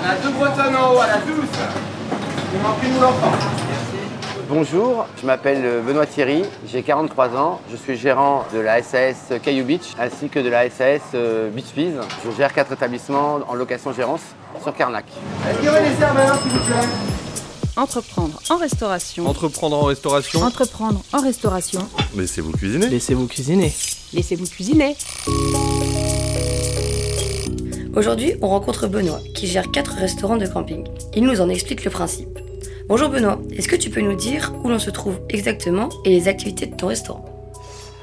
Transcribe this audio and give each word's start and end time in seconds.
On 0.00 0.08
a 0.08 0.14
deux 0.16 0.30
Bretonnes 0.30 0.76
en 0.76 0.94
haut 0.94 1.00
à 1.00 1.06
la 1.06 1.16
douce. 1.18 1.58
Il 2.54 2.60
manque 2.60 2.82
une 2.84 2.92
moule 2.92 3.04
enfant. 3.04 3.32
Bonjour, 4.48 5.06
je 5.20 5.26
m'appelle 5.26 5.60
euh, 5.62 5.82
Benoît 5.82 6.06
Thierry, 6.06 6.42
j'ai 6.66 6.82
43 6.82 7.36
ans, 7.36 7.60
je 7.70 7.76
suis 7.76 7.98
gérant 7.98 8.44
de 8.54 8.58
la 8.60 8.82
SAS 8.82 9.34
Caillou 9.42 9.62
Beach 9.66 9.94
ainsi 9.98 10.30
que 10.30 10.38
de 10.38 10.48
la 10.48 10.70
SAS 10.70 11.02
euh, 11.14 11.50
Beach 11.50 11.72
Peas. 11.74 12.00
Je 12.24 12.30
gère 12.34 12.54
quatre 12.54 12.72
établissements 12.72 13.40
en 13.46 13.54
location-gérance 13.54 14.22
sur 14.62 14.74
Carnac. 14.74 15.04
Est-ce 15.46 15.56
qu'il 15.58 15.66
y 15.66 15.68
aurait 15.68 15.90
des 15.90 15.96
serveurs, 15.96 16.38
s'il 16.40 16.52
vous 16.52 16.64
plaît? 16.64 16.88
Entreprendre 17.76 18.40
en 18.48 18.56
restauration. 18.56 19.26
Entreprendre 19.26 19.76
en 19.76 19.84
restauration? 19.84 20.40
Entreprendre 20.42 21.02
en 21.12 21.20
restauration. 21.20 21.86
Laissez-vous 22.16 22.52
cuisiner. 22.52 22.86
Laissez-vous 22.88 23.26
cuisiner. 23.26 23.74
Laissez-vous 24.14 24.46
cuisiner. 24.46 24.96
Aujourd'hui, 27.96 28.34
on 28.42 28.48
rencontre 28.48 28.86
Benoît, 28.86 29.20
qui 29.34 29.46
gère 29.46 29.70
quatre 29.70 29.92
restaurants 29.92 30.36
de 30.36 30.46
camping. 30.46 30.86
Il 31.14 31.24
nous 31.24 31.40
en 31.40 31.48
explique 31.48 31.84
le 31.84 31.90
principe. 31.90 32.38
Bonjour 32.86 33.08
Benoît, 33.08 33.38
est-ce 33.52 33.66
que 33.66 33.76
tu 33.76 33.90
peux 33.90 34.00
nous 34.00 34.14
dire 34.14 34.52
où 34.62 34.68
l'on 34.68 34.78
se 34.78 34.90
trouve 34.90 35.20
exactement 35.28 35.88
et 36.04 36.10
les 36.10 36.28
activités 36.28 36.66
de 36.66 36.76
ton 36.76 36.88
restaurant? 36.88 37.24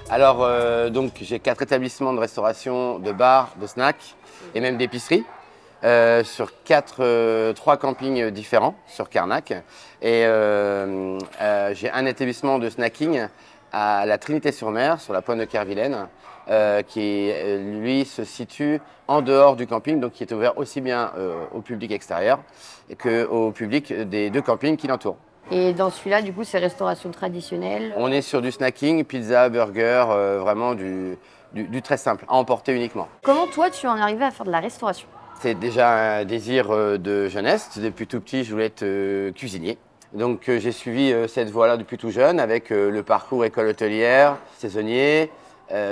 Alors, 0.09 0.43
euh, 0.43 0.89
donc, 0.89 1.13
j'ai 1.21 1.39
quatre 1.39 1.61
établissements 1.61 2.13
de 2.13 2.19
restauration, 2.19 2.99
de 2.99 3.11
bars, 3.11 3.55
de 3.61 3.67
snacks 3.67 4.15
et 4.53 4.59
même 4.59 4.77
d'épicerie. 4.77 5.23
euh, 5.83 6.23
sur 6.23 6.51
quatre, 6.63 6.97
euh, 7.01 7.53
trois 7.53 7.77
campings 7.77 8.29
différents 8.31 8.75
sur 8.87 9.09
Carnac. 9.09 9.53
Et 10.01 10.25
j'ai 11.73 11.91
un 11.91 12.05
établissement 12.05 12.59
de 12.59 12.69
snacking 12.69 13.27
à 13.77 14.05
la 14.05 14.17
Trinité-sur-Mer, 14.17 15.01
sur 15.01 15.11
la 15.11 15.21
pointe 15.21 15.37
de 15.39 15.43
Kervilaine, 15.43 16.07
euh, 16.47 16.81
qui 16.81 17.29
euh, 17.29 17.81
lui 17.81 18.05
se 18.05 18.23
situe 18.23 18.79
en 19.09 19.21
dehors 19.21 19.57
du 19.57 19.67
camping, 19.67 19.99
donc 19.99 20.13
qui 20.13 20.23
est 20.23 20.31
ouvert 20.31 20.57
aussi 20.57 20.79
bien 20.79 21.11
euh, 21.17 21.43
au 21.53 21.59
public 21.59 21.91
extérieur 21.91 22.39
qu'au 22.97 23.51
public 23.51 23.91
des 23.91 24.29
deux 24.29 24.41
campings 24.41 24.77
qui 24.77 24.87
l'entourent. 24.87 25.17
Et 25.51 25.73
dans 25.73 25.89
celui-là, 25.89 26.21
du 26.21 26.31
coup, 26.31 26.43
c'est 26.45 26.57
restauration 26.57 27.11
traditionnelle. 27.11 27.93
On 27.97 28.11
est 28.11 28.21
sur 28.21 28.41
du 28.41 28.51
snacking, 28.51 29.03
pizza, 29.03 29.49
burger, 29.49 30.05
euh, 30.09 30.39
vraiment 30.39 30.73
du, 30.73 31.17
du- 31.51 31.65
du 31.67 31.81
très 31.81 31.97
simple, 31.97 32.23
à 32.29 32.33
emporter 32.35 32.73
uniquement. 32.73 33.09
Comment 33.23 33.47
toi, 33.47 33.69
tu 33.69 33.87
en 33.87 33.97
es 33.97 34.01
arrivé 34.01 34.23
à 34.23 34.31
faire 34.31 34.45
de 34.45 34.51
la 34.51 34.61
restauration? 34.61 35.07
C'est 35.41 35.55
déjà 35.55 36.19
un 36.19 36.23
désir 36.25 36.69
de 36.97 37.27
jeunesse. 37.27 37.77
Depuis 37.77 38.07
tout 38.07 38.21
petit, 38.21 38.45
je 38.45 38.51
voulais 38.53 38.67
être 38.67 39.31
cuisinier. 39.33 39.77
Donc 40.15 40.47
euh, 40.47 40.59
j'ai 40.59 40.71
suivi 40.71 41.11
euh, 41.11 41.27
cette 41.27 41.49
voie-là 41.49 41.75
depuis 41.75 41.97
tout 41.97 42.09
jeune 42.09 42.39
avec 42.39 42.71
euh, 42.71 42.89
le 42.89 43.03
parcours 43.03 43.43
école 43.43 43.67
hôtelière, 43.67 44.37
saisonnier. 44.57 45.29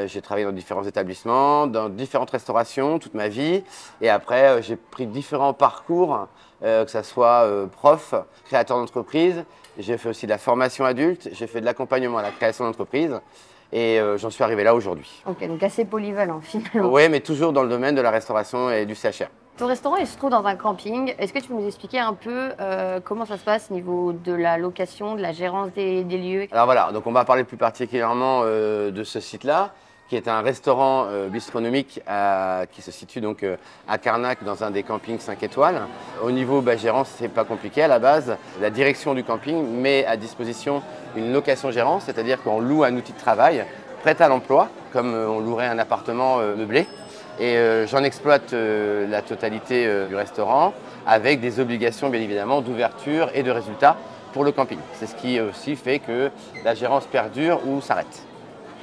J'ai 0.06 0.22
travaillé 0.22 0.46
dans 0.46 0.52
différents 0.52 0.84
établissements, 0.84 1.66
dans 1.66 1.90
différentes 1.90 2.30
restaurations 2.30 3.00
toute 3.00 3.16
ma 3.16 3.28
vie. 3.28 3.64
Et 4.02 4.10
après, 4.10 4.62
j'ai 4.62 4.76
pris 4.76 5.08
différents 5.08 5.54
parcours, 5.54 6.28
que 6.62 6.86
ce 6.88 7.02
soit 7.02 7.50
prof, 7.72 8.14
créateur 8.46 8.78
d'entreprise. 8.78 9.44
J'ai 9.80 9.98
fait 9.98 10.10
aussi 10.10 10.28
de 10.28 10.32
la 10.32 10.38
formation 10.38 10.86
adulte, 10.86 11.28
j'ai 11.32 11.48
fait 11.48 11.60
de 11.60 11.66
l'accompagnement 11.66 12.20
à 12.20 12.22
la 12.22 12.30
création 12.30 12.66
d'entreprise. 12.66 13.20
Et 13.72 14.00
j'en 14.18 14.30
suis 14.30 14.44
arrivé 14.44 14.64
là 14.64 14.76
aujourd'hui. 14.76 15.24
Ok, 15.26 15.44
donc 15.48 15.64
assez 15.64 15.86
polyvalent 15.86 16.40
finalement. 16.42 16.94
Oui, 16.94 17.10
mais 17.10 17.22
toujours 17.22 17.52
dans 17.52 17.64
le 17.64 17.70
domaine 17.70 17.96
de 17.96 18.02
la 18.02 18.12
restauration 18.12 18.70
et 18.70 18.86
du 18.86 18.94
CHR. 18.94 19.32
Ton 19.56 19.68
restaurant, 19.68 19.98
il 19.98 20.08
se 20.08 20.18
trouve 20.18 20.32
dans 20.32 20.46
un 20.48 20.56
camping. 20.56 21.14
Est-ce 21.20 21.32
que 21.32 21.38
tu 21.38 21.50
peux 21.50 21.54
nous 21.54 21.68
expliquer 21.68 22.00
un 22.00 22.16
peu 22.16 22.54
euh, 22.60 23.00
comment 23.00 23.24
ça 23.24 23.38
se 23.38 23.44
passe 23.44 23.68
au 23.70 23.76
niveau 23.76 24.12
de 24.12 24.34
la 24.34 24.58
location, 24.58 25.14
de 25.14 25.22
la 25.22 25.32
gérance 25.32 25.72
des, 25.74 26.04
lieux? 26.04 26.48
Alors 26.52 26.66
voilà, 26.66 26.92
donc 26.92 27.06
on 27.06 27.12
va 27.12 27.24
parler 27.24 27.44
plus 27.44 27.58
particulièrement 27.58 28.42
euh, 28.46 28.90
de 28.90 29.04
ce 29.04 29.20
site-là, 29.20 29.72
qui 30.10 30.16
est 30.16 30.28
un 30.28 30.42
restaurant 30.42 31.06
euh, 31.06 31.30
bistronomique 31.30 32.02
qui 32.72 32.82
se 32.82 32.90
situe 32.90 33.22
donc 33.22 33.46
à 33.88 34.00
Carnac 34.00 34.44
dans 34.44 34.64
un 34.64 34.72
des 34.72 34.82
campings 34.82 35.20
5 35.20 35.44
étoiles. 35.44 35.84
Au 36.24 36.32
niveau 36.32 36.62
bah, 36.62 36.76
gérance, 36.76 37.14
c'est 37.16 37.28
pas 37.28 37.44
compliqué 37.44 37.84
à 37.84 37.88
la 37.88 38.00
base. 38.00 38.36
La 38.60 38.72
direction 38.72 39.14
du 39.14 39.24
camping 39.24 39.68
met 39.68 40.04
à 40.06 40.18
disposition 40.18 40.82
une 41.16 41.32
location 41.32 41.70
gérance, 41.70 42.06
c'est-à-dire 42.06 42.42
qu'on 42.42 42.60
loue 42.60 42.84
un 42.84 42.96
outil 42.96 43.14
de 43.14 43.20
travail 43.20 43.64
prêt 44.02 44.20
à 44.20 44.28
l'emploi, 44.30 44.70
comme 44.92 45.14
on 45.14 45.40
louerait 45.40 45.68
un 45.68 45.78
appartement 45.78 46.38
meublé. 46.38 46.88
Et 47.40 47.58
euh, 47.58 47.88
j'en 47.88 48.04
exploite 48.04 48.54
euh, 48.54 49.08
la 49.08 49.22
totalité 49.22 49.86
euh, 49.88 50.08
du 50.08 50.16
restaurant 50.16 50.74
avec 51.06 51.42
des 51.42 51.60
obligations 51.60 52.10
bien 52.10 52.22
évidemment 52.22 52.62
d'ouverture 52.62 53.30
et 53.34 53.44
de 53.44 53.52
résultats 53.52 53.98
pour 54.34 54.44
le 54.44 54.52
camping. 54.52 54.78
C'est 54.94 55.08
ce 55.08 55.16
qui 55.16 55.40
aussi 55.40 55.76
fait 55.76 56.00
que 56.00 56.30
la 56.64 56.76
gérance 56.76 57.06
perdure 57.06 57.60
ou 57.68 57.82
s'arrête. 57.82 58.24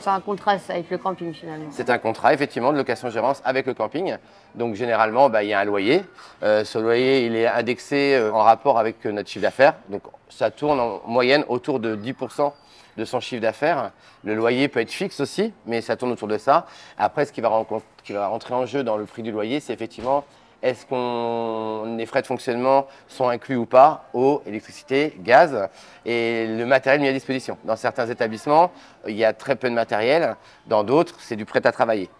C'est 0.00 0.10
un 0.10 0.20
contraste 0.20 0.70
avec 0.70 0.90
le 0.90 0.98
camping 0.98 1.32
finalement. 1.32 1.66
C'est 1.70 1.90
un 1.90 1.98
contrat 1.98 2.32
effectivement 2.32 2.72
de 2.72 2.78
location-gérance 2.78 3.42
avec 3.44 3.66
le 3.66 3.74
camping. 3.74 4.16
Donc 4.54 4.74
généralement, 4.74 5.28
bah, 5.28 5.42
il 5.42 5.50
y 5.50 5.52
a 5.52 5.60
un 5.60 5.64
loyer. 5.64 6.02
Euh, 6.42 6.64
ce 6.64 6.78
loyer, 6.78 7.26
il 7.26 7.36
est 7.36 7.46
indexé 7.46 8.18
en 8.32 8.42
rapport 8.42 8.78
avec 8.78 9.04
notre 9.04 9.28
chiffre 9.28 9.42
d'affaires. 9.42 9.74
Donc 9.90 10.02
ça 10.28 10.50
tourne 10.50 10.80
en 10.80 11.02
moyenne 11.06 11.44
autour 11.48 11.80
de 11.80 11.94
10% 11.94 12.52
de 13.00 13.04
son 13.04 13.18
chiffre 13.18 13.42
d'affaires. 13.42 13.90
Le 14.22 14.34
loyer 14.34 14.68
peut 14.68 14.80
être 14.80 14.92
fixe 14.92 15.18
aussi, 15.20 15.52
mais 15.66 15.80
ça 15.80 15.96
tourne 15.96 16.12
autour 16.12 16.28
de 16.28 16.38
ça. 16.38 16.66
Après, 16.98 17.24
ce 17.24 17.32
qui 17.32 17.40
va, 17.40 17.48
rentrer 17.48 18.54
en 18.54 18.66
jeu 18.66 18.84
dans 18.84 18.96
le 18.96 19.06
prix 19.06 19.22
du 19.22 19.32
loyer, 19.32 19.58
c'est 19.58 19.72
effectivement 19.72 20.24
est-ce 20.62 20.84
que 20.84 21.96
les 21.96 22.04
frais 22.04 22.20
de 22.20 22.26
fonctionnement 22.26 22.86
sont 23.08 23.28
inclus 23.30 23.56
ou 23.56 23.64
pas 23.64 24.04
Eau, 24.12 24.42
électricité, 24.46 25.14
gaz 25.20 25.68
et 26.04 26.46
le 26.46 26.66
matériel 26.66 27.00
mis 27.00 27.08
à 27.08 27.12
disposition. 27.12 27.56
Dans 27.64 27.76
certains 27.76 28.06
établissements, 28.08 28.70
il 29.08 29.16
y 29.16 29.24
a 29.24 29.32
très 29.32 29.56
peu 29.56 29.70
de 29.70 29.74
matériel. 29.74 30.36
Dans 30.66 30.84
d'autres, 30.84 31.16
c'est 31.20 31.36
du 31.36 31.46
prêt 31.46 31.66
à 31.66 31.72
travailler. 31.72 32.10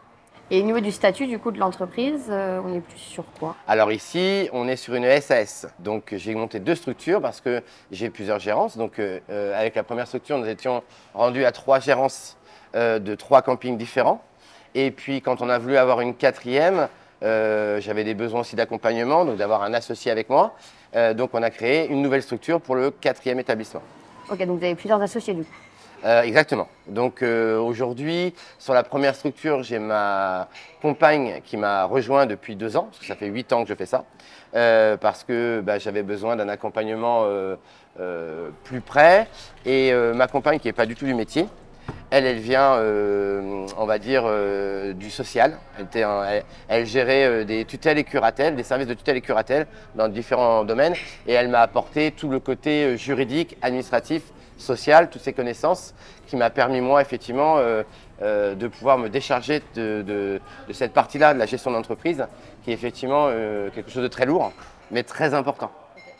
Et 0.53 0.61
au 0.63 0.65
niveau 0.65 0.81
du 0.81 0.91
statut 0.91 1.29
du 1.29 1.39
coup 1.39 1.53
de 1.53 1.61
l'entreprise, 1.61 2.27
euh, 2.29 2.61
on 2.65 2.75
est 2.75 2.81
plus 2.81 2.99
sur 2.99 3.25
quoi? 3.39 3.55
Alors 3.69 3.93
ici, 3.93 4.49
on 4.53 4.67
est 4.67 4.75
sur 4.75 4.95
une 4.95 5.09
SAS. 5.21 5.69
Donc 5.79 6.13
j'ai 6.17 6.35
monté 6.35 6.59
deux 6.59 6.75
structures 6.75 7.21
parce 7.21 7.41
que 7.41 7.63
j'ai 7.93 8.11
plusieurs 8.11 8.41
gérances. 8.41 8.77
Donc 8.77 8.99
euh, 8.99 9.21
euh, 9.31 9.57
avec 9.57 9.77
la 9.77 9.85
première 9.85 10.09
structure, 10.09 10.37
nous 10.39 10.49
étions 10.49 10.83
rendus 11.15 11.45
à 11.45 11.53
trois 11.53 11.79
gérances 11.79 12.37
euh, 12.75 12.99
de 12.99 13.15
trois 13.15 13.43
campings 13.43 13.77
différents. 13.77 14.25
Et 14.75 14.91
puis 14.91 15.23
quand 15.23 15.41
on 15.41 15.49
a 15.49 15.59
voulu 15.59 15.77
avoir 15.77 16.01
une 16.01 16.15
quatrième, 16.15 16.89
j'avais 17.23 18.03
des 18.03 18.15
besoins 18.15 18.41
aussi 18.41 18.57
d'accompagnement, 18.57 19.25
donc 19.25 19.37
d'avoir 19.37 19.63
un 19.63 19.75
associé 19.75 20.11
avec 20.11 20.31
moi. 20.31 20.55
Donc 21.15 21.31
on 21.35 21.43
a 21.43 21.51
créé 21.51 21.87
une 21.89 22.03
nouvelle 22.03 22.23
structure 22.23 22.61
pour 22.61 22.77
le 22.77 22.91
quatrième 22.91 23.39
établissement. 23.39 23.83
Ok, 24.31 24.39
donc 24.39 24.59
vous 24.59 24.65
avez 24.65 24.75
plusieurs 24.75 25.03
associés 25.03 25.35
du 25.35 25.43
coup. 25.43 25.55
Euh, 26.05 26.23
exactement. 26.23 26.69
Donc 26.87 27.23
euh, 27.23 27.59
aujourd'hui, 27.59 28.35
sur 28.59 28.73
la 28.73 28.83
première 28.83 29.15
structure, 29.15 29.63
j'ai 29.63 29.79
ma 29.79 30.49
compagne 30.81 31.41
qui 31.45 31.57
m'a 31.59 31.85
rejoint 31.85 32.25
depuis 32.27 32.57
deux 32.57 32.77
ans, 32.77 32.85
parce 32.85 32.99
que 33.01 33.05
ça 33.07 33.17
fait 33.17 33.27
huit 33.27 33.53
ans 33.53 33.63
que 33.65 33.69
je 33.69 33.75
fais 33.75 33.87
ça, 33.87 34.05
euh, 34.55 34.97
parce 34.97 35.25
que 35.25 35.61
bah, 35.61 35.79
j'avais 35.79 36.03
besoin 36.03 36.37
d'un 36.37 36.49
accompagnement 36.49 37.25
euh, 37.25 37.57
euh, 38.01 38.49
plus 38.65 38.81
près. 38.81 39.29
Et 39.67 39.93
euh, 39.93 40.15
ma 40.15 40.27
compagne, 40.27 40.59
qui 40.59 40.69
n'est 40.69 40.73
pas 40.73 40.87
du 40.87 40.95
tout 40.95 41.05
du 41.05 41.15
métier, 41.15 41.47
elle, 42.11 42.25
elle 42.25 42.39
vient, 42.39 42.77
on 43.79 43.85
va 43.87 43.99
dire, 43.99 44.25
du 44.95 45.11
social. 45.11 45.59
Elle, 45.79 45.85
était 45.85 46.01
elle- 46.01 46.45
elle 46.69 46.87
gérait 46.87 47.45
des 47.45 47.65
tutelles 47.65 47.99
et 47.99 48.05
curatelles, 48.05 48.57
des 48.57 48.65
services 48.65 48.89
de 48.89 48.95
tutelle 48.95 49.17
et 49.17 49.21
curatelle 49.21 49.67
dans 49.95 50.09
différents 50.09 50.65
domaines. 50.65 50.95
Et 51.29 51.33
elle 51.35 51.49
m'a 51.49 51.61
apporté 51.61 52.11
tout 52.11 52.29
le 52.29 52.41
côté 52.41 52.97
juridique, 52.97 53.57
administratif, 53.63 54.23
social, 54.61 55.11
toutes 55.11 55.23
ces 55.23 55.33
connaissances 55.33 55.95
qui 56.27 56.37
m'a 56.37 56.51
permis, 56.51 56.81
moi, 56.81 57.01
effectivement, 57.03 57.57
euh, 57.59 57.83
euh, 58.23 58.55
de 58.55 58.69
pouvoir 58.69 58.99
me 58.99 59.09
décharger 59.09 59.63
de, 59.75 60.03
de- 60.07 60.41
de 60.69 60.73
cette 60.73 60.93
partie-là 60.93 61.35
de 61.35 61.39
la 61.39 61.47
gestion 61.47 61.71
d'entreprise, 61.71 62.27
qui 62.65 62.71
est 62.71 62.75
effectivement 62.75 63.27
euh, 63.29 63.71
quelque 63.75 63.91
chose 63.91 64.03
de 64.03 64.09
très 64.09 64.27
lourd, 64.27 64.53
mais 64.91 65.03
très 65.03 65.35
important. 65.35 65.71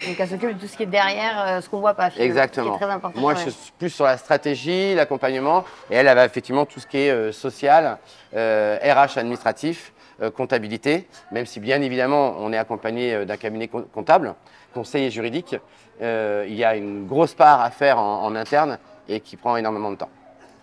Donc 0.07 0.17
elle 0.19 0.29
s'occupe 0.29 0.55
de 0.57 0.61
tout 0.61 0.67
ce 0.67 0.77
qui 0.79 0.85
est 0.85 0.87
derrière, 0.87 1.63
ce 1.63 1.69
qu'on 1.69 1.81
voit 1.81 1.93
pas. 1.93 2.09
Exactement. 2.19 2.71
Qui 2.71 2.77
est 2.77 2.87
très 2.87 2.95
important. 2.95 3.21
Moi, 3.21 3.35
ouais. 3.35 3.41
je 3.45 3.51
suis 3.51 3.73
plus 3.79 3.91
sur 3.91 4.07
la 4.07 4.17
stratégie, 4.17 4.95
l'accompagnement, 4.95 5.63
et 5.91 5.97
elle, 5.97 6.07
elle 6.07 6.17
va 6.17 6.25
effectivement 6.25 6.65
tout 6.65 6.81
ce 6.81 6.87
qui 6.87 6.97
est 6.97 7.33
social, 7.33 7.99
RH 8.35 9.19
administratif, 9.19 9.93
comptabilité, 10.29 11.07
même 11.33 11.47
si 11.47 11.61
bien 11.61 11.81
évidemment 11.81 12.35
on 12.39 12.53
est 12.53 12.59
accompagné 12.59 13.15
euh, 13.15 13.25
d'un 13.25 13.39
cabinet 13.39 13.69
com- 13.69 13.87
comptable, 13.95 14.35
conseiller 14.75 15.11
juridique, 15.11 15.57
euh, 16.03 16.45
il 16.47 16.55
y 16.55 16.65
a 16.65 16.77
une 16.77 17.07
grosse 17.07 17.33
part 17.33 17.63
à 17.63 17.71
faire 17.71 17.99
en 17.99 18.35
interne 18.35 18.79
et 19.09 19.21
qui 19.21 19.37
prend 19.37 19.57
énormément 19.57 19.91
de 19.91 19.97
temps. 19.97 20.11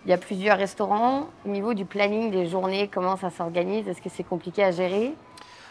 Il 0.04 0.10
y 0.10 0.14
a 0.14 0.18
plusieurs 0.18 0.56
restaurants. 0.56 1.26
Au 1.44 1.48
niveau 1.48 1.74
du 1.74 1.84
planning 1.84 2.30
des 2.30 2.46
journées, 2.46 2.88
comment 2.88 3.16
ça 3.16 3.30
s'organise? 3.30 3.88
Est-ce 3.88 4.00
que 4.00 4.08
c'est 4.08 4.22
compliqué 4.22 4.62
à 4.62 4.70
gérer? 4.70 5.12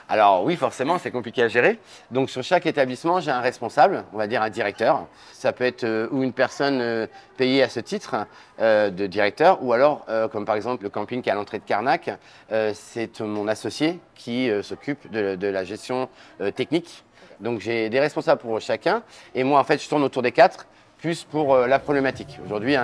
Alors 0.09 0.45
oui, 0.45 0.55
forcément, 0.55 0.97
c'est 0.97 1.11
compliqué 1.11 1.43
à 1.43 1.47
gérer. 1.49 1.79
Donc 2.11 2.29
sur 2.29 2.41
chaque 2.41 2.65
établissement, 2.65 3.19
j'ai 3.19 3.31
un 3.31 3.41
responsable, 3.41 4.05
on 4.13 4.17
va 4.17 4.27
dire 4.27 4.41
un 4.41 4.49
directeur. 4.49 5.05
Ça 5.33 5.51
peut 5.51 5.65
être 5.65 5.83
euh, 5.83 6.07
ou 6.11 6.23
une 6.23 6.31
personne 6.31 6.79
euh, 6.79 7.07
payée 7.35 7.61
à 7.61 7.67
ce 7.67 7.81
titre 7.81 8.15
euh, 8.61 8.89
de 8.89 9.05
directeur, 9.05 9.61
ou 9.61 9.73
alors, 9.73 10.05
comme 10.31 10.45
par 10.45 10.55
exemple 10.55 10.83
le 10.83 10.89
camping 10.89 11.21
qui 11.21 11.29
est 11.29 11.31
à 11.31 11.35
l'entrée 11.35 11.59
de 11.59 11.63
Carnac, 11.63 12.09
c'est 12.73 13.19
mon 13.19 13.47
associé 13.47 13.99
qui 14.15 14.49
s'occupe 14.63 15.11
de, 15.11 15.47
la 15.47 15.63
gestion 15.63 16.09
technique. 16.55 17.03
Donc 17.39 17.59
j'ai 17.59 17.89
des 17.89 17.99
responsables 17.99 18.41
pour 18.41 18.59
chacun, 18.59 19.03
et 19.35 19.43
moi 19.43 19.59
en 19.59 19.63
fait 19.63 19.81
je 19.81 19.87
tourne 19.87 20.03
autour 20.03 20.21
des 20.23 20.31
quatre, 20.31 20.65
plus 20.97 21.23
pour 21.23 21.55
la 21.55 21.79
problématique. 21.79 22.39
Aujourd'hui, 22.43 22.75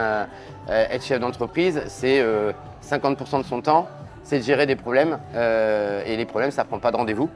être 0.69 1.03
chef 1.03 1.19
d'entreprise, 1.19 1.81
c'est 1.87 2.19
euh, 2.19 2.51
50% 2.83 3.39
de 3.39 3.45
son 3.45 3.61
temps, 3.61 3.87
c'est 4.23 4.39
de 4.39 4.43
gérer 4.43 4.65
des 4.65 4.75
problèmes. 4.75 5.19
euh, 5.35 6.03
et 6.05 6.17
les 6.17 6.25
problèmes, 6.25 6.51
ça 6.51 6.63
prend 6.63 6.79
pas 6.79 6.91
de 6.91 6.97
rendez-vous. 6.97 7.29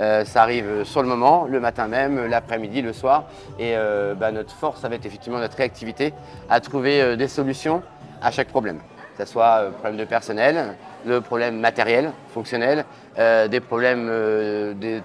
Euh, 0.00 0.24
ça 0.24 0.42
arrive 0.42 0.84
sur 0.84 1.02
le 1.02 1.08
moment, 1.08 1.46
le 1.48 1.60
matin 1.60 1.86
même, 1.86 2.26
l'après-midi, 2.26 2.82
le 2.82 2.92
soir. 2.92 3.24
Et 3.58 3.76
euh, 3.76 4.14
bah, 4.14 4.32
notre 4.32 4.54
force, 4.54 4.80
ça 4.80 4.88
va 4.88 4.96
être 4.96 5.06
effectivement 5.06 5.38
notre 5.38 5.56
réactivité 5.56 6.12
à 6.50 6.60
trouver 6.60 7.16
des 7.16 7.28
solutions 7.28 7.82
à 8.22 8.30
chaque 8.30 8.48
problème. 8.48 8.78
Que 9.16 9.24
ce 9.24 9.30
soit 9.30 9.70
problème 9.78 9.96
de 9.96 10.04
personnel, 10.04 10.74
le 11.06 11.20
problème 11.20 11.60
matériel, 11.60 12.10
fonctionnel, 12.32 12.84
des 13.16 13.60
problèmes, 13.60 14.06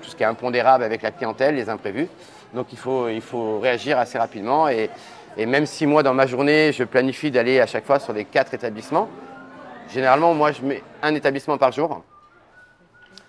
tout 0.02 0.10
ce 0.10 0.16
qui 0.16 0.24
est 0.24 0.26
impondérable 0.26 0.84
avec 0.84 1.04
la 1.04 1.12
clientèle, 1.12 1.56
les 1.56 1.70
imprévus. 1.70 2.08
Donc 2.56 2.68
il 2.72 2.78
faut, 2.80 3.08
il 3.08 3.22
faut 3.22 3.60
réagir 3.60 4.00
assez 4.00 4.18
rapidement. 4.18 4.68
Et 4.68 4.90
même 5.46 5.68
si 5.68 5.86
moi, 5.86 6.02
dans 6.02 6.16
ma 6.16 6.26
journée, 6.26 6.72
je 6.74 6.84
planifie 6.84 7.30
d'aller 7.30 7.60
à 7.60 7.68
chaque 7.68 7.86
fois 7.86 8.00
sur 8.00 8.14
les 8.14 8.26
quatre 8.26 8.56
établissements, 8.56 9.08
généralement, 9.92 10.34
moi, 10.34 10.52
je 10.52 10.62
mets 10.62 10.84
un 11.02 11.14
établissement 11.16 11.58
par 11.58 11.72
jour. 11.72 12.04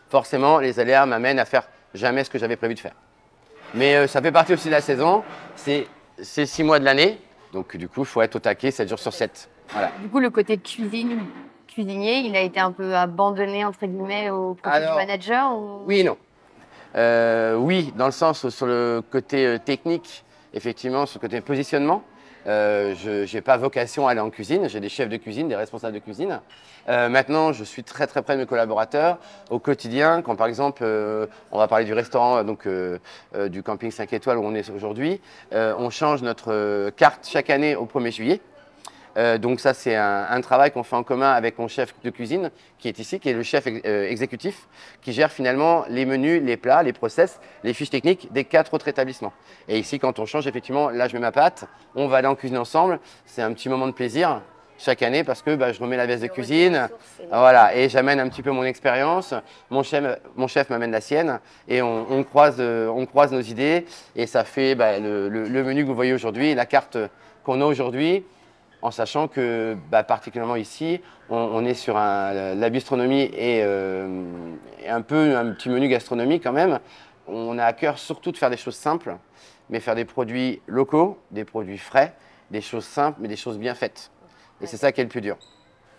Forcément, 0.09 0.59
les 0.59 0.79
aléas 0.81 1.07
m'amènent 1.07 1.39
à 1.39 1.45
faire 1.45 1.69
jamais 1.95 2.25
ce 2.25 2.31
que 2.31 2.39
j'avais 2.39 2.57
prévu 2.57 2.75
de 2.75 2.81
faire. 2.81 2.95
Mais 3.75 3.97
euh, 3.97 4.07
ça 4.07 4.21
fait 4.21 4.33
partie 4.33 4.53
aussi 4.55 4.67
de 4.67 4.73
la 4.73 4.81
saison. 4.81 5.23
C'est 5.57 5.87
six 6.23 6.63
mois 6.63 6.79
de 6.79 6.85
l'année. 6.85 7.19
Donc 7.53 7.77
du 7.77 7.89
coup, 7.89 8.01
il 8.01 8.07
faut 8.07 8.23
être 8.23 8.37
au 8.37 8.41
taquet 8.41 8.71
7 8.71 8.89
jours 8.89 8.99
sur 8.99 9.13
7. 9.13 9.49
Voilà. 9.71 9.91
Du 10.01 10.09
coup, 10.09 10.21
le 10.21 10.31
côté 10.31 10.59
cuisine, 10.59 11.21
cuisinier, 11.69 12.19
il 12.19 12.37
a 12.37 12.41
été 12.41 12.61
un 12.61 12.73
peu 12.73 12.95
abandonné, 12.95 13.65
entre 13.65 13.87
guillemets, 13.87 14.31
au 14.31 14.57
Alors, 14.65 14.93
du 14.93 15.07
manager 15.07 15.57
ou... 15.57 15.83
Oui 15.87 16.01
et 16.01 16.05
non. 16.05 16.17
Euh, 16.97 17.55
oui, 17.55 17.93
dans 17.97 18.07
le 18.07 18.13
sens 18.13 18.49
sur 18.49 18.67
le 18.67 19.03
côté 19.11 19.47
euh, 19.47 19.59
technique, 19.59 20.25
effectivement, 20.53 21.07
sur 21.07 21.21
le 21.21 21.29
côté 21.29 21.41
positionnement, 21.41 22.03
euh, 22.47 22.95
je 22.95 23.35
n'ai 23.35 23.41
pas 23.41 23.57
vocation 23.57 24.09
à 24.09 24.13
aller 24.13 24.21
en 24.21 24.31
cuisine. 24.31 24.69
J'ai 24.69 24.81
des 24.81 24.89
chefs 24.89 25.09
de 25.09 25.17
cuisine, 25.17 25.49
des 25.49 25.57
responsables 25.57 25.95
de 25.95 25.99
cuisine. 25.99 26.41
Euh, 26.89 27.09
maintenant, 27.09 27.53
je 27.53 27.65
suis 27.65 27.85
très 27.85 28.07
très 28.07 28.23
près 28.23 28.35
de 28.35 28.41
mes 28.41 28.47
collaborateurs 28.47 29.19
au 29.51 29.59
quotidien. 29.59 30.23
Quand 30.23 30.37
par 30.37 30.47
exemple, 30.47 30.83
euh, 30.85 31.27
on 31.53 31.59
va 31.59 31.69
parler 31.69 31.85
du 31.85 31.93
restaurant, 31.93 32.43
donc 32.45 32.67
du 33.49 33.63
camping 33.63 33.91
5 33.91 34.13
étoiles 34.13 34.39
où 34.39 34.45
on 34.45 34.55
est 34.55 34.69
aujourd'hui, 34.71 35.21
on 35.53 35.91
change 35.91 36.23
notre 36.23 36.91
carte 36.91 37.29
chaque 37.29 37.51
année 37.51 37.77
au 37.77 37.87
1er 37.87 38.13
juillet. 38.13 38.41
Euh, 39.17 39.39
donc 39.39 39.61
ça, 39.61 39.75
c'est 39.75 39.97
un, 39.97 40.27
un 40.31 40.41
travail 40.41 40.71
qu'on 40.71 40.83
fait 40.83 40.97
en 40.97 41.03
commun 41.03 41.33
avec 41.33 41.59
mon 41.59 41.67
chef 41.69 41.95
de 42.05 42.11
cuisine 42.11 42.51
qui 42.79 42.89
est 42.89 42.99
ici, 42.99 43.19
qui 43.19 43.29
est 43.29 43.33
le 43.33 43.43
chef 43.43 43.67
ex- 43.67 43.81
euh, 43.85 44.09
exécutif, 44.09 44.69
qui 45.03 45.13
gère 45.13 45.33
finalement 45.33 45.85
les 45.89 46.05
menus, 46.07 46.43
les 46.45 46.57
plats, 46.57 46.83
les 46.83 46.93
process, 46.93 47.41
les 47.65 47.75
fiches 47.75 47.91
techniques 47.91 48.33
des 48.33 48.45
quatre 48.45 48.73
autres 48.75 48.89
établissements. 48.89 49.33
Et 49.69 49.79
ici, 49.79 49.99
quand 49.99 50.19
on 50.19 50.27
change, 50.27 50.47
effectivement, 50.47 50.91
là, 50.91 51.09
je 51.09 51.15
mets 51.15 51.21
ma 51.21 51.33
pâte, 51.33 51.65
on 51.95 52.07
va 52.07 52.19
aller 52.19 52.29
en 52.29 52.35
cuisine 52.37 52.59
ensemble. 52.59 53.01
C'est 53.27 53.43
un 53.43 53.53
petit 53.53 53.69
moment 53.69 53.87
de 53.87 53.93
plaisir 53.93 54.43
chaque 54.79 55.03
année 55.03 55.25
parce 55.25 55.43
que 55.43 55.55
bah, 55.57 55.73
je 55.73 55.81
remets 55.81 55.97
la 55.99 56.07
veste 56.07 56.23
de 56.23 56.29
cuisine. 56.29 56.89
Voilà, 57.31 57.77
et 57.77 57.89
j'amène 57.91 58.19
un 58.21 58.29
petit 58.29 58.43
peu 58.43 58.51
mon 58.51 58.65
expérience. 58.65 59.35
Mon 59.69 59.83
chef, 59.83 60.19
mon 60.37 60.47
chef 60.47 60.71
m'amène 60.71 60.91
la 60.93 61.01
sienne 61.03 61.39
et 61.69 61.83
on, 61.83 62.07
on 62.11 62.23
croise, 62.25 62.57
euh, 62.61 62.89
on 62.89 63.05
croise 63.07 63.31
nos 63.33 63.43
idées. 63.43 63.85
Et 64.17 64.27
ça 64.27 64.45
fait 64.45 64.75
bah, 64.75 64.99
le, 64.99 65.29
le- 65.29 65.49
le 65.49 65.65
menu 65.65 65.83
que 65.83 65.89
vous 65.89 65.95
voyez 65.95 66.15
aujourd'hui, 66.15 66.55
la 66.55 66.65
carte 66.65 66.97
qu'on 67.45 67.61
a 67.61 67.65
aujourd'hui, 67.67 68.25
en 68.83 68.91
sachant 68.91 69.29
que 69.29 69.77
bah, 69.91 70.03
particulièrement 70.03 70.57
ici, 70.57 71.01
on, 71.29 71.37
on 71.37 71.65
est 71.65 71.75
sur 71.75 71.97
un- 71.97 72.55
la 72.55 72.71
bistronomie 72.71 73.23
et, 73.35 73.63
euh, 73.63 74.25
et 74.83 74.89
un 74.89 75.03
peu 75.03 75.37
un 75.37 75.53
petit 75.53 75.69
menu 75.69 75.89
gastronomique 75.89 76.43
quand 76.43 76.53
même. 76.53 76.81
On 77.27 77.59
a 77.59 77.65
à 77.65 77.73
cœur 77.73 77.99
surtout 77.99 78.33
de 78.33 78.37
faire 78.37 78.51
des 78.51 78.57
choses 78.57 78.77
simples, 78.77 79.17
mais 79.69 79.81
faire 79.81 79.95
des 79.95 80.05
produits 80.05 80.61
locaux, 80.67 81.19
des 81.31 81.45
produits 81.45 81.79
frais, 81.79 82.15
des 82.51 82.61
choses 82.61 82.85
simples, 82.85 83.19
mais 83.21 83.29
des 83.29 83.37
choses 83.37 83.59
bien 83.59 83.75
faites. 83.75 84.11
Et 84.61 84.67
c'est 84.67 84.77
ça 84.77 84.93
qui 84.93 85.01
est 85.01 85.05
le 85.05 85.11
plus 85.11 85.21
dur. 85.21 85.37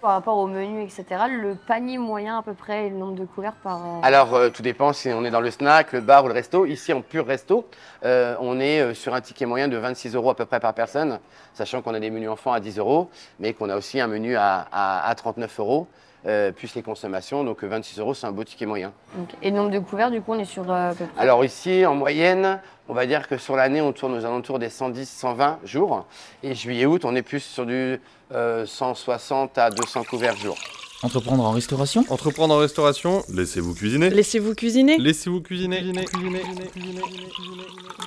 Par 0.02 0.14
rapport 0.14 0.38
au 0.38 0.48
menu, 0.48 0.82
etc., 0.82 1.06
le 1.30 1.54
panier 1.54 2.00
moyen 2.00 2.40
à 2.40 2.42
peu 2.42 2.54
près 2.56 2.88
et 2.88 2.90
le 2.90 2.96
nombre 2.96 3.14
de 3.14 3.24
couverts 3.26 3.54
par... 3.62 3.78
euh, 3.78 4.00
Alors, 4.02 4.34
euh, 4.34 4.50
tout 4.50 4.64
dépend 4.64 4.94
si 4.94 5.10
on 5.10 5.24
est 5.24 5.30
dans 5.30 5.42
le 5.42 5.52
snack, 5.52 5.94
le 5.94 6.02
bar 6.02 6.26
ou 6.26 6.28
le 6.28 6.34
resto. 6.34 6.66
Ici, 6.66 6.92
en 6.92 7.02
pur 7.02 7.28
resto, 7.28 7.68
euh, 8.04 8.36
on 8.40 8.60
est 8.60 8.96
sur 8.96 9.14
un 9.14 9.22
ticket 9.22 9.46
moyen 9.46 9.68
de 9.68 9.78
26 9.78 10.16
euros 10.16 10.32
à 10.32 10.36
peu 10.36 10.46
près 10.46 10.60
par 10.60 10.74
personne, 10.74 11.20
sachant 11.54 11.84
qu'on 11.84 11.94
a 11.94 12.00
des 12.00 12.10
menus 12.10 12.30
enfants 12.30 12.52
à 12.52 12.60
10 12.60 12.80
euros, 12.80 13.12
mais 13.40 13.54
qu'on 13.54 13.70
a 13.70 13.78
aussi 13.78 14.00
un 14.02 14.08
menu 14.08 14.36
à, 14.36 14.66
à- 14.72 15.08
à 15.08 15.14
39 15.14 15.60
euros, 15.60 15.88
euh, 16.26 16.52
plus 16.52 16.76
les 16.76 16.82
consommations. 16.82 17.44
Donc, 17.44 17.64
euh, 17.64 17.68
26 17.68 18.00
euros, 18.00 18.14
c'est 18.14 18.28
un 18.28 18.32
beau 18.32 18.44
ticket 18.44 18.66
moyen. 18.66 18.94
Et 19.42 19.50
le 19.50 19.56
nombre 19.58 19.72
de 19.72 19.80
couverts, 19.80 20.12
du 20.12 20.22
coup, 20.22 20.34
on 20.34 20.40
est 20.40 20.46
sur 20.46 20.70
euh, 20.70 20.94
peu. 20.94 21.06
Alors 21.18 21.44
ici, 21.44 21.86
en 21.86 21.96
moyenne, 21.96 22.60
on 22.88 22.94
va 22.94 23.06
dire 23.06 23.28
que 23.28 23.38
sur 23.38 23.56
l'année, 23.56 23.82
on 23.82 23.92
tourne 23.94 24.14
aux 24.14 24.26
alentours 24.26 24.60
des 24.60 24.70
110, 24.70 25.10
120 25.10 25.60
jours. 25.64 26.06
Et 26.44 26.54
juillet-août, 26.54 27.06
on 27.06 27.16
est 27.16 27.22
plus 27.22 27.40
sur 27.40 27.66
du 27.66 28.00
euh, 28.34 28.66
160 28.66 29.58
à 29.58 29.70
200 29.70 30.04
couverts 30.04 30.36
jour. 30.38 30.58
Entreprendre 31.04 31.44
en 31.44 31.52
restauration 31.52 32.06
Entreprendre 32.10 32.54
en 32.54 32.58
restauration, 32.60 33.24
laissez-vous 33.34 33.74
cuisiner. 33.74 34.12
Laissez-vous 34.12 34.54
cuisiner. 34.54 34.98
Laissez-vous 35.00 35.42
cuisiner. 35.42 35.80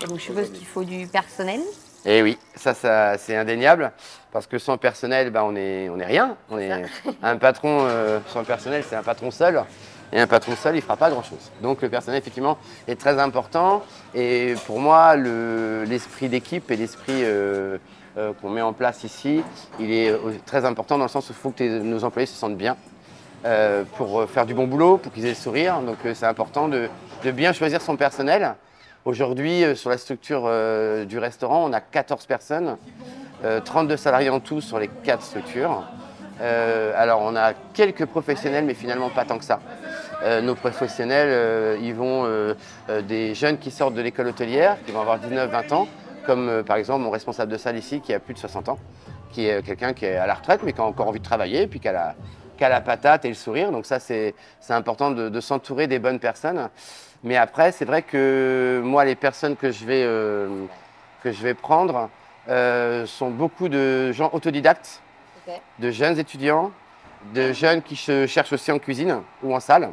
Et 0.03 0.07
donc, 0.07 0.19
je 0.19 0.23
suppose 0.23 0.51
qu'il 0.51 0.67
faut 0.67 0.85
du 0.85 1.07
personnel. 1.09 1.61
Et 2.07 2.23
oui, 2.23 2.39
ça, 2.55 2.75
ça 2.75 3.17
c'est 3.19 3.37
indéniable, 3.37 3.91
parce 4.33 4.47
que 4.47 4.59
sans 4.59 4.77
personnel, 4.77 5.31
bah, 5.31 5.45
on 5.45 5.53
n'est 5.53 5.89
on 5.89 5.99
est 5.99 6.05
rien. 6.05 6.37
On 6.51 6.59
est 6.59 6.71
un 7.23 7.37
patron 7.37 7.79
euh, 7.89 8.19
sans 8.29 8.45
personnel, 8.45 8.85
c'est 8.89 8.97
un 8.97 9.03
patron 9.03 9.31
seul. 9.31 9.63
Et 10.13 10.21
un 10.21 10.27
patron 10.27 10.55
seul, 10.55 10.75
il 10.75 10.79
ne 10.79 10.83
fera 10.83 10.97
pas 10.97 11.11
grand-chose. 11.11 11.51
Donc 11.61 11.83
le 11.83 11.89
personnel, 11.89 12.21
effectivement, 12.21 12.59
est 12.87 13.01
très 13.01 13.19
important. 13.19 13.83
Et 14.15 14.55
pour 14.67 14.79
moi, 14.79 15.17
le- 15.17 15.85
l'esprit 15.89 16.29
d'équipe 16.29 16.71
et 16.71 16.77
l'esprit 16.77 17.25
euh, 17.25 17.79
euh, 18.17 18.33
qu'on 18.41 18.51
met 18.51 18.61
en 18.61 18.73
place 18.75 19.03
ici, 19.03 19.43
il 19.81 19.91
est 19.93 20.11
euh, 20.11 20.19
très 20.47 20.65
important 20.67 20.99
dans 20.99 21.05
le 21.07 21.11
sens 21.11 21.29
où 21.31 21.33
il 21.33 21.37
faut 21.37 21.51
que 21.51 21.65
nos 21.81 22.05
employés 22.05 22.27
se 22.27 22.37
sentent 22.37 22.57
bien 22.59 22.77
euh, 23.45 23.83
pour 23.97 24.29
faire 24.31 24.47
du 24.47 24.55
bon 24.55 24.69
boulot, 24.69 24.99
pour 24.99 25.11
qu'ils 25.13 25.25
aient 25.25 25.31
le 25.31 25.35
sourire. 25.35 25.81
Donc 25.81 25.97
c'est 26.15 26.27
important 26.27 26.69
de, 26.69 26.89
de 27.25 27.31
bien 27.33 27.53
choisir 27.53 27.81
son 27.83 27.97
personnel. 27.97 28.55
Aujourd'hui, 29.05 29.65
euh, 29.65 29.75
sur 29.75 29.91
la 29.91 29.99
structure 29.99 30.45
euh, 30.47 31.05
du 31.05 31.19
restaurant, 31.19 31.69
on 31.69 31.75
a 31.75 31.81
14 31.83 32.25
personnes, 32.25 32.79
euh, 33.45 33.61
32 33.61 33.99
salariés 33.99 34.31
en 34.31 34.41
tout 34.41 34.63
sur 34.63 34.79
les 34.79 34.89
quatre 34.89 35.23
structures. 35.23 35.85
Euh, 36.41 36.95
alors, 36.97 37.21
on 37.21 37.37
a 37.37 37.53
quelques 37.75 38.07
professionnels, 38.07 38.65
mais 38.65 38.73
finalement 38.73 39.11
pas 39.11 39.27
tant 39.27 39.37
que 39.37 39.45
ça. 39.45 39.61
Euh, 40.23 40.41
nos 40.41 40.55
professionnels, 40.55 41.29
euh, 41.31 41.77
ils 41.83 41.95
vont 41.95 42.25
euh, 42.25 42.55
euh, 42.89 43.03
des 43.03 43.35
jeunes 43.35 43.59
qui 43.59 43.71
sortent 43.71 43.93
de 43.93 44.01
l'école 44.01 44.29
hôtelière, 44.29 44.79
qui 44.87 44.93
vont 44.93 45.03
avoir 45.03 45.19
19-20 45.19 45.75
ans, 45.75 45.87
comme 46.25 46.49
euh, 46.49 46.63
par 46.63 46.79
exemple 46.79 47.03
mon 47.03 47.11
responsable 47.11 47.53
de 47.53 47.59
salle 47.59 47.77
ici, 47.77 48.01
qui 48.01 48.15
a 48.15 48.19
plus 48.19 48.33
de 48.33 48.39
60 48.39 48.71
ans, 48.71 48.79
qui 49.33 49.47
est 49.49 49.63
quelqu'un 49.63 49.93
qui 49.93 50.07
est 50.07 50.17
à 50.17 50.27
la 50.27 50.33
retraite, 50.33 50.63
mais 50.65 50.73
qui 50.73 50.81
a 50.81 50.85
encore 50.85 51.09
envie 51.09 51.21
de 51.21 51.25
travailler, 51.25 51.67
puis 51.67 51.79
qui 51.79 51.89
a 51.89 51.93
la, 51.93 52.15
qui 52.57 52.65
a 52.65 52.69
la 52.69 52.81
patate 52.81 53.25
et 53.25 53.29
le 53.29 53.35
sourire. 53.35 53.71
Donc 53.73 53.87
ça, 53.87 53.99
c'est 54.01 54.35
important 54.69 55.11
de, 55.11 55.29
de 55.29 55.41
s'entourer 55.41 55.87
des 55.87 55.99
bonnes 55.99 56.21
personnes. 56.21 56.69
Mais 57.25 57.39
après, 57.39 57.73
c'est 57.73 57.87
vrai 57.87 58.03
que 58.03 58.83
moi, 58.85 59.05
les 59.07 59.15
personnes 59.15 59.57
que 59.57 59.71
je 59.71 59.87
vais, 59.87 60.03
euh, 60.05 60.67
que 61.23 61.33
je 61.33 61.43
vais 61.43 61.55
prendre 61.55 62.11
euh, 62.51 63.07
sont 63.07 63.31
beaucoup 63.31 63.71
de 63.71 64.13
gens 64.13 64.29
autodidactes, 64.35 65.01
de 65.79 65.91
jeunes 65.91 66.19
étudiants, 66.19 66.71
de 67.35 67.53
jeunes 67.53 67.81
qui 67.81 67.97
se 67.97 68.27
cherchent 68.27 68.53
aussi 68.53 68.71
en 68.71 68.79
cuisine 68.79 69.23
ou 69.43 69.55
en 69.55 69.61
salle. 69.61 69.91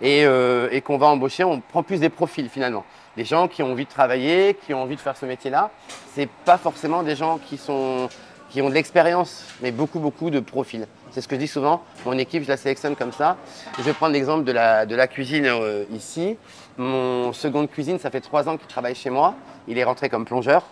Et, 0.00 0.24
euh, 0.24 0.68
et 0.72 0.80
qu'on 0.80 0.98
va 0.98 1.06
embaucher, 1.06 1.44
on 1.44 1.60
prend 1.60 1.84
plus 1.84 2.00
des 2.00 2.08
profils 2.08 2.48
finalement. 2.48 2.84
Des 3.16 3.24
gens 3.24 3.46
qui 3.46 3.62
ont 3.62 3.70
envie 3.70 3.84
de 3.84 3.90
travailler, 3.90 4.54
qui 4.54 4.74
ont 4.74 4.82
envie 4.82 4.96
de 4.96 5.00
faire 5.00 5.16
ce 5.16 5.26
métier-là. 5.26 5.70
C'est 6.12 6.28
pas 6.44 6.58
forcément 6.58 7.04
des 7.04 7.14
gens 7.14 7.38
qui, 7.38 7.56
sont, 7.56 8.08
qui 8.48 8.62
ont 8.62 8.68
de 8.68 8.74
l'expérience, 8.74 9.44
mais 9.62 9.70
beaucoup, 9.70 10.00
beaucoup 10.00 10.30
de 10.30 10.40
profils. 10.40 10.88
C'est 11.12 11.20
ce 11.20 11.28
que 11.28 11.34
je 11.34 11.40
dis 11.40 11.48
souvent. 11.48 11.82
Mon 12.04 12.16
équipe, 12.18 12.44
je 12.44 12.48
la 12.48 12.56
sélectionne 12.56 12.94
comme 12.94 13.12
ça. 13.12 13.36
Je 13.78 13.82
vais 13.82 13.92
prendre 13.92 14.12
l'exemple 14.12 14.44
de 14.44 14.52
la, 14.52 15.06
cuisine 15.08 15.46
euh, 15.46 15.84
ici. 15.92 16.36
Mon 16.78 17.32
second 17.32 17.62
de 17.62 17.66
cuisine, 17.66 17.98
ça 17.98 18.10
fait 18.10 18.20
trois 18.20 18.48
ans 18.48 18.56
qu'il 18.56 18.68
travaille 18.68 18.94
chez 18.94 19.10
moi. 19.10 19.34
Il 19.66 19.76
est 19.78 19.84
rentré 19.84 20.08
comme 20.08 20.24
plongeur. 20.24 20.62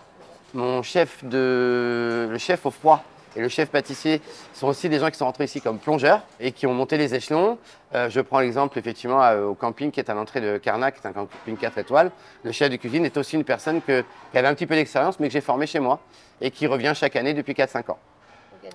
Mon 0.53 0.81
chef 0.81 1.23
de, 1.25 2.27
le 2.31 2.37
chef 2.37 2.65
au 2.65 2.71
froid 2.71 3.03
et 3.35 3.41
le 3.41 3.49
chef 3.49 3.69
pâtissier 3.69 4.21
sont 4.53 4.67
aussi 4.67 4.89
des 4.89 4.97
gens 4.97 5.11
qui 5.11 5.17
sont 5.17 5.25
rentrés 5.25 5.43
ici 5.43 5.61
comme 5.61 5.77
plongeurs 5.77 6.21
et 6.39 6.51
qui 6.51 6.65
ont 6.65 6.73
monté 6.73 6.97
les 6.97 7.13
échelons. 7.13 7.59
Euh, 7.93 8.09
je 8.09 8.19
prends 8.21 8.39
l'exemple 8.39 8.79
effectivement 8.79 9.29
au 9.47 9.53
camping 9.53 9.91
qui 9.91 9.99
est 9.99 10.09
à 10.09 10.13
l'entrée 10.13 10.41
de 10.41 10.57
Carnac, 10.57 10.95
qui 10.95 11.05
est 11.05 11.09
un 11.09 11.13
camping 11.13 11.57
4 11.57 11.77
étoiles. 11.77 12.11
Le 12.43 12.51
chef 12.51 12.71
de 12.71 12.77
cuisine 12.77 13.05
est 13.05 13.17
aussi 13.17 13.35
une 13.35 13.43
personne 13.43 13.81
que- 13.81 14.03
qui 14.31 14.37
avait 14.37 14.47
un 14.47 14.55
petit 14.55 14.65
peu 14.65 14.75
d'expérience 14.75 15.19
mais 15.19 15.27
que 15.27 15.33
j'ai 15.33 15.41
formé 15.41 15.67
chez 15.67 15.79
moi 15.79 15.99
et 16.41 16.49
qui 16.49 16.65
revient 16.65 16.93
chaque 16.95 17.15
année 17.17 17.33
depuis 17.33 17.53
4-5 17.53 17.91
ans. 17.91 17.99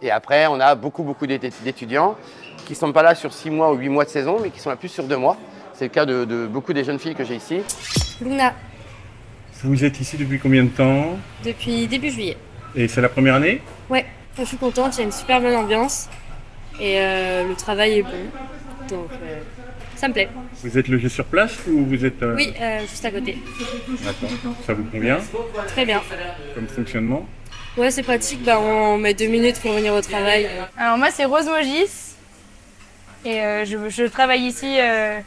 Et 0.03 0.11
après, 0.11 0.47
on 0.47 0.61
a 0.61 0.75
beaucoup, 0.75 1.03
beaucoup 1.03 1.27
d'étu- 1.27 1.51
d'étudiants 1.63 2.17
qui 2.67 2.73
ne 2.73 2.77
sont 2.79 2.93
pas 2.93 3.03
là 3.03 3.15
sur 3.15 3.33
6 3.33 3.51
mois 3.51 3.73
ou 3.73 3.77
8 3.77 3.89
mois 3.89 4.05
de 4.05 4.11
saison, 4.11 4.39
mais 4.43 4.51
qui 4.51 4.61
sont 4.61 4.71
là 4.71 4.77
plus 4.77 4.89
sur 4.89 5.05
2 5.05 5.17
mois. 5.17 5.37
C'est 5.75 5.85
le 5.85 5.91
cas 5.91 6.07
de, 6.07 6.25
de 6.25 6.47
beaucoup 6.47 6.73
des 6.73 6.85
jeunes 6.85 6.99
filles 6.99 7.15
que 7.15 7.25
j'ai 7.25 7.35
ici. 7.37 7.61
Luna, 8.23 8.55
Vous 9.63 9.85
êtes 9.85 10.01
ici 10.01 10.17
depuis 10.17 10.39
combien 10.39 10.65
de 10.65 10.69
temps? 10.69 11.19
Depuis 11.45 11.87
début 11.87 12.11
juillet. 12.11 12.37
Et 12.75 12.89
c'est 12.89 13.01
la 13.01 13.09
première 13.09 13.35
année? 13.35 13.61
Ouais, 13.91 14.07
je 14.39 14.45
suis 14.45 14.57
contente, 14.57 14.95
il 14.97 14.99
y 14.99 15.03
a 15.03 15.05
une 15.07 15.13
super 15.13 15.41
bonne 15.41 15.55
ambiance 15.57 16.09
et 16.81 16.99
euh, 17.01 17.49
le 17.49 17.55
travail 17.55 17.99
est 17.99 18.03
bon. 18.03 18.09
Donc 18.89 19.09
euh, 19.13 19.41
ça 19.97 20.09
me 20.09 20.13
plaît. 20.13 20.29
Vous 20.63 20.79
êtes 20.79 20.89
logé 20.89 21.09
sur 21.09 21.25
place 21.25 21.57
ou 21.69 21.85
vous 21.87 22.05
êtes... 22.05 22.23
euh, 22.23 22.35
Oui, 22.37 22.53
euh, 22.61 22.81
juste 22.81 23.05
à 23.05 23.11
côté. 23.11 23.39
D'accord. 24.05 24.31
Ça 24.67 24.75
vous 24.75 24.85
convient? 24.85 25.19
Très 25.69 25.85
bien. 25.87 26.01
comme 26.55 26.67
fonctionnement? 26.69 27.27
Ouais, 27.77 27.91
c'est 27.91 28.05
pratique, 28.05 28.43
bah, 28.45 28.61
on 28.61 28.97
met 28.99 29.15
deux 29.15 29.27
minutes 29.27 29.61
pour 29.61 29.73
venir 29.73 29.93
au 29.95 30.01
travail. 30.01 30.49
Alors 30.79 30.97
moi 30.97 31.11
c'est 31.11 31.25
Rose 31.25 31.47
Mogis 31.47 32.15
et 33.25 33.41
euh, 33.43 33.65
je, 33.65 33.89
je 33.89 34.05
travaille 34.05 34.43
ici 34.43 34.77
euh, 34.79 35.19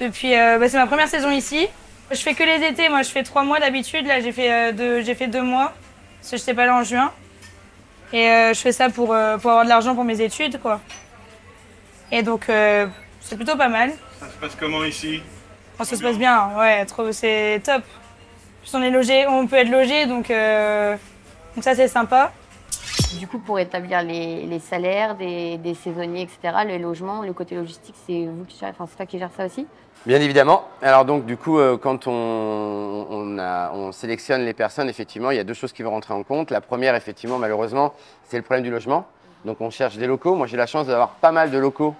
Depuis, 0.00 0.34
euh, 0.34 0.58
bah, 0.58 0.68
c'est 0.68 0.78
ma 0.78 0.86
première 0.86 1.08
saison 1.08 1.30
ici. 1.30 1.68
Je 2.10 2.16
fais 2.16 2.34
que 2.34 2.42
les 2.42 2.66
étés, 2.66 2.88
moi 2.88 3.02
je 3.02 3.10
fais 3.10 3.22
trois 3.22 3.42
mois 3.44 3.60
d'habitude. 3.60 4.06
Là 4.06 4.20
j'ai 4.20 4.32
fait, 4.32 4.50
euh, 4.50 4.72
deux, 4.72 5.02
j'ai 5.02 5.14
fait 5.14 5.26
deux 5.26 5.42
mois, 5.42 5.72
parce 6.20 6.30
que 6.32 6.36
je 6.38 6.42
n'étais 6.42 6.54
pas 6.54 6.66
là 6.66 6.76
en 6.76 6.82
juin. 6.82 7.12
Et 8.12 8.26
euh, 8.28 8.54
je 8.54 8.60
fais 8.60 8.72
ça 8.72 8.88
pour, 8.88 9.12
euh, 9.12 9.36
pour 9.38 9.50
avoir 9.50 9.64
de 9.64 9.68
l'argent 9.68 9.94
pour 9.94 10.04
mes 10.04 10.20
études, 10.20 10.60
quoi. 10.60 10.80
Et 12.10 12.22
donc 12.22 12.48
euh, 12.48 12.86
c'est 13.20 13.36
plutôt 13.36 13.56
pas 13.56 13.68
mal. 13.68 13.92
Ça 14.18 14.26
se 14.28 14.36
passe 14.36 14.56
comment 14.58 14.82
ici? 14.84 15.22
Ça 15.78 15.96
se 15.96 16.02
passe 16.02 16.16
bien, 16.16 16.50
ouais, 16.58 16.84
trop, 16.86 17.12
c'est 17.12 17.60
top. 17.64 17.82
En 17.82 18.62
plus 18.62 18.74
on 18.74 18.82
est 18.82 18.90
logé, 18.90 19.26
on 19.26 19.46
peut 19.46 19.56
être 19.56 19.70
logé, 19.70 20.06
donc, 20.06 20.30
euh, 20.30 20.96
donc 21.54 21.64
ça 21.64 21.74
c'est 21.74 21.88
sympa. 21.88 22.32
Du 23.18 23.26
coup, 23.28 23.38
pour 23.38 23.58
établir 23.58 24.02
les, 24.02 24.44
les 24.46 24.58
salaires 24.58 25.14
des, 25.14 25.58
des 25.58 25.74
saisonniers, 25.74 26.22
etc., 26.22 26.64
les 26.66 26.78
logements, 26.78 27.22
le 27.22 27.32
côté 27.32 27.54
logistique, 27.54 27.94
c'est 28.06 28.26
vous 28.26 28.44
qui 28.46 28.58
enfin, 28.64 28.86
c'est 28.88 28.96
toi 28.96 29.06
qui 29.06 29.18
gère 29.18 29.30
ça 29.36 29.46
aussi? 29.46 29.66
Bien 30.06 30.20
évidemment. 30.20 30.64
Alors 30.80 31.04
donc 31.04 31.26
du 31.26 31.36
coup, 31.36 31.58
euh, 31.58 31.76
quand 31.76 32.06
on, 32.06 33.06
on, 33.10 33.38
a- 33.38 33.70
on 33.72 33.92
sélectionne 33.92 34.44
les 34.44 34.54
personnes, 34.54 34.88
effectivement, 34.88 35.30
il 35.30 35.36
y 35.36 35.40
a 35.40 35.44
deux 35.44 35.54
choses 35.54 35.72
qui 35.72 35.82
vont 35.82 35.90
rentrer 35.90 36.14
en 36.14 36.22
compte. 36.22 36.50
La 36.50 36.60
première, 36.60 36.94
effectivement, 36.96 37.38
malheureusement, 37.38 37.94
c'est 38.24 38.36
le 38.36 38.42
problème 38.42 38.64
du 38.64 38.70
logement. 38.70 39.06
Donc 39.44 39.60
on 39.60 39.70
cherche 39.70 39.96
des 39.96 40.06
locaux. 40.06 40.34
Moi, 40.34 40.46
j'ai 40.46 40.56
la 40.56 40.66
chance 40.66 40.86
d'avoir 40.86 41.10
pas 41.10 41.32
mal 41.32 41.50
de 41.50 41.58
locaux 41.58 41.94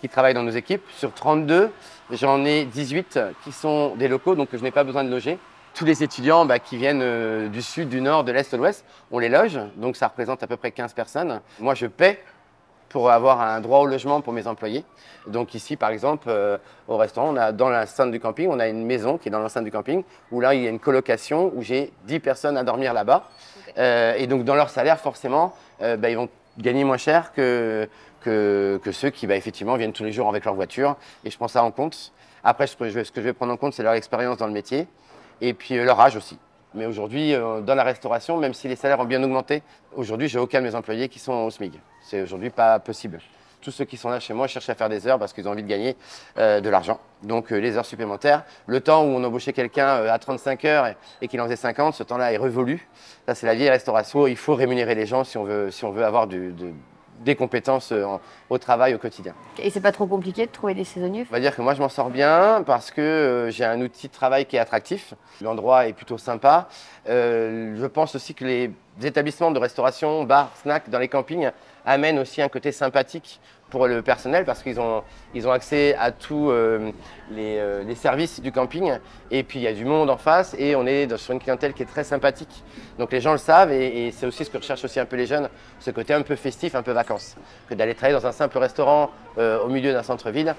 qui 0.00 0.08
travaillent 0.08 0.34
dans 0.34 0.42
nos 0.42 0.50
équipes. 0.50 0.82
Sur 0.96 1.12
32, 1.12 1.70
j'en 2.12 2.44
ai 2.44 2.64
18 2.64 3.18
qui 3.44 3.52
sont 3.52 3.94
des 3.96 4.08
locaux, 4.08 4.34
donc 4.34 4.48
je 4.52 4.58
n'ai 4.58 4.70
pas 4.70 4.84
besoin 4.84 5.04
de 5.04 5.10
loger. 5.10 5.38
Tous 5.76 5.84
les 5.84 6.02
étudiants 6.02 6.46
bah, 6.46 6.58
qui 6.58 6.78
viennent 6.78 7.02
euh, 7.02 7.48
du 7.48 7.60
sud, 7.60 7.90
du 7.90 8.00
nord, 8.00 8.24
de 8.24 8.32
l'est, 8.32 8.50
de 8.50 8.56
l'ouest, 8.56 8.82
on 9.10 9.18
les 9.18 9.28
loge. 9.28 9.60
Donc 9.76 9.96
ça 9.96 10.08
représente 10.08 10.42
à 10.42 10.46
peu 10.46 10.56
près 10.56 10.70
15 10.70 10.94
personnes. 10.94 11.42
Moi, 11.60 11.74
je 11.74 11.86
paie 11.86 12.18
pour 12.88 13.10
avoir 13.10 13.42
un 13.42 13.60
droit 13.60 13.80
au 13.80 13.86
logement 13.86 14.22
pour 14.22 14.32
mes 14.32 14.46
employés. 14.46 14.86
Donc 15.26 15.54
ici, 15.54 15.76
par 15.76 15.90
exemple, 15.90 16.28
euh, 16.28 16.56
au 16.88 16.96
restaurant, 16.96 17.28
on 17.28 17.36
a 17.36 17.52
dans 17.52 17.68
l'enceinte 17.68 18.10
du 18.10 18.20
camping, 18.20 18.48
on 18.50 18.58
a 18.58 18.68
une 18.68 18.86
maison 18.86 19.18
qui 19.18 19.28
est 19.28 19.30
dans 19.30 19.38
l'enceinte 19.38 19.64
du 19.64 19.70
camping, 19.70 20.02
où 20.32 20.40
là, 20.40 20.54
il 20.54 20.62
y 20.62 20.66
a 20.66 20.70
une 20.70 20.78
colocation 20.78 21.52
où 21.54 21.60
j'ai 21.60 21.92
10 22.04 22.20
personnes 22.20 22.56
à 22.56 22.64
dormir 22.64 22.94
là-bas. 22.94 23.28
Euh, 23.76 24.14
et 24.16 24.26
donc, 24.26 24.44
dans 24.44 24.54
leur 24.54 24.70
salaire, 24.70 24.98
forcément, 24.98 25.54
euh, 25.82 25.98
bah, 25.98 26.08
ils 26.08 26.16
vont 26.16 26.30
gagner 26.56 26.84
moins 26.84 26.96
cher 26.96 27.34
que, 27.34 27.86
que, 28.22 28.80
que 28.82 28.92
ceux 28.92 29.10
qui, 29.10 29.26
bah, 29.26 29.36
effectivement, 29.36 29.76
viennent 29.76 29.92
tous 29.92 30.04
les 30.04 30.12
jours 30.12 30.30
avec 30.30 30.46
leur 30.46 30.54
voiture. 30.54 30.96
Et 31.22 31.30
je 31.30 31.36
prends 31.36 31.48
ça 31.48 31.62
en 31.62 31.70
compte. 31.70 32.12
Après, 32.42 32.66
ce 32.66 32.76
que 32.76 32.88
je 32.88 33.20
vais 33.20 33.32
prendre 33.34 33.52
en 33.52 33.58
compte, 33.58 33.74
c'est 33.74 33.82
leur 33.82 33.92
expérience 33.92 34.38
dans 34.38 34.46
le 34.46 34.52
métier 34.54 34.86
et 35.40 35.54
puis 35.54 35.78
euh, 35.78 35.84
leur 35.84 35.98
âge 36.00 36.16
aussi. 36.16 36.38
Mais 36.74 36.86
aujourd'hui, 36.86 37.32
euh, 37.34 37.60
dans 37.60 37.74
la 37.74 37.84
restauration, 37.84 38.36
même 38.36 38.54
si 38.54 38.68
les 38.68 38.76
salaires 38.76 39.00
ont 39.00 39.04
bien 39.04 39.22
augmenté, 39.22 39.62
aujourd'hui, 39.94 40.28
j'ai 40.28 40.38
aucun 40.38 40.60
de 40.60 40.66
mes 40.66 40.74
employés 40.74 41.08
qui 41.08 41.18
sont 41.18 41.32
au 41.32 41.50
SMIC. 41.50 41.72
C'est 42.02 42.22
aujourd'hui 42.22 42.50
pas 42.50 42.78
possible. 42.78 43.20
Tous 43.62 43.70
ceux 43.70 43.84
qui 43.84 43.96
sont 43.96 44.10
là 44.10 44.20
chez 44.20 44.34
moi 44.34 44.46
cherchent 44.46 44.68
à 44.68 44.74
faire 44.74 44.88
des 44.88 45.06
heures 45.08 45.18
parce 45.18 45.32
qu'ils 45.32 45.48
ont 45.48 45.52
envie 45.52 45.62
de 45.62 45.68
gagner 45.68 45.96
euh, 46.38 46.60
de 46.60 46.68
l'argent. 46.68 47.00
Donc 47.22 47.50
les 47.50 47.76
heures 47.76 47.86
supplémentaires, 47.86 48.44
le 48.66 48.80
temps 48.80 49.02
où 49.02 49.06
on 49.08 49.24
embauchait 49.24 49.52
quelqu'un 49.54 50.04
à 50.06 50.18
35 50.18 50.64
heures 50.66 50.94
et, 51.20 51.26
qu'il 51.28 51.40
en 51.40 51.44
faisait 51.44 51.56
50, 51.56 51.94
ce 51.94 52.02
temps-là 52.02 52.32
est 52.32 52.36
révolu. 52.36 52.86
Ça, 53.26 53.34
c'est 53.34 53.46
la 53.46 53.54
vieille 53.54 53.70
restauration. 53.70 54.26
Il 54.26 54.36
faut 54.36 54.54
rémunérer 54.54 54.94
les 54.94 55.06
gens 55.06 55.24
si 55.24 55.38
on 55.38 55.44
veut, 55.44 55.70
si 55.70 55.84
on 55.84 55.90
veut 55.90 56.04
avoir 56.04 56.26
du- 56.26 56.52
de- 56.52 56.72
des 57.20 57.34
compétences 57.34 57.92
euh, 57.92 58.04
en- 58.04 58.20
au 58.50 58.58
travail 58.58 58.94
au 58.94 58.98
quotidien. 58.98 59.34
Et 59.58 59.70
c'est 59.70 59.80
pas 59.80 59.92
trop 59.92 60.06
compliqué 60.06 60.46
de 60.46 60.50
trouver 60.50 60.74
des 60.74 60.84
saisonniers 60.84 61.26
On 61.30 61.32
va 61.32 61.40
dire 61.40 61.54
que 61.54 61.62
moi 61.62 61.74
je 61.74 61.80
m'en 61.80 61.88
sors 61.88 62.10
bien 62.10 62.62
parce 62.66 62.90
que 62.90 63.00
euh, 63.00 63.50
j'ai 63.50 63.64
un 63.64 63.80
outil 63.80 64.08
de 64.08 64.12
travail 64.12 64.46
qui 64.46 64.56
est 64.56 64.60
attractif. 64.60 65.14
L'endroit 65.40 65.86
est 65.86 65.92
plutôt 65.92 66.18
sympa. 66.18 66.68
Euh, 67.08 67.76
je 67.80 67.86
pense 67.86 68.14
aussi 68.14 68.34
que 68.34 68.44
les 68.44 68.70
établissements 69.02 69.50
de 69.50 69.58
restauration, 69.58 70.24
bars, 70.24 70.50
snacks 70.62 70.88
dans 70.88 70.98
les 70.98 71.08
campings 71.08 71.50
amènent 71.84 72.18
aussi 72.18 72.42
un 72.42 72.48
côté 72.48 72.72
sympathique 72.72 73.40
pour 73.70 73.88
le 73.88 74.00
personnel 74.02 74.44
parce 74.44 74.62
qu'ils 74.62 74.80
ont, 74.80 75.02
accès 75.50 75.94
à 75.98 76.12
tous 76.12 76.50
euh, 76.50 76.92
les, 77.30 77.58
euh, 77.58 77.82
les 77.82 77.94
services 77.94 78.40
du 78.40 78.52
camping 78.52 78.92
et 79.30 79.42
puis 79.42 79.58
il 79.58 79.62
y 79.62 79.66
a 79.66 79.72
du 79.72 79.84
monde 79.84 80.08
en 80.08 80.16
face 80.16 80.54
et 80.58 80.76
on 80.76 80.86
est 80.86 81.16
sur 81.16 81.32
une 81.32 81.40
clientèle 81.40 81.72
qui 81.72 81.82
est 81.82 81.86
très 81.86 82.04
sympathique. 82.04 82.62
Donc 82.98 83.12
les 83.12 83.20
gens 83.20 83.32
le 83.32 83.38
savent 83.38 83.72
et, 83.72 84.06
et 84.06 84.12
c'est 84.12 84.26
aussi 84.26 84.44
ce 84.44 84.50
que 84.50 84.58
recherchent 84.58 84.84
aussi 84.84 85.00
un 85.00 85.04
peu 85.04 85.16
les 85.16 85.26
jeunes, 85.26 85.48
ce 85.80 85.90
côté 85.90 86.14
un 86.14 86.22
peu 86.22 86.36
festif, 86.36 86.74
un 86.74 86.82
peu 86.82 86.92
vacances, 86.92 87.36
que 87.68 87.74
d'aller 87.74 87.94
travailler 87.94 88.18
dans 88.18 88.26
un 88.26 88.32
simple 88.32 88.58
restaurant 88.58 89.10
euh, 89.38 89.60
au 89.60 89.68
milieu 89.68 89.92
d'un 89.92 90.02
centre-ville 90.02 90.54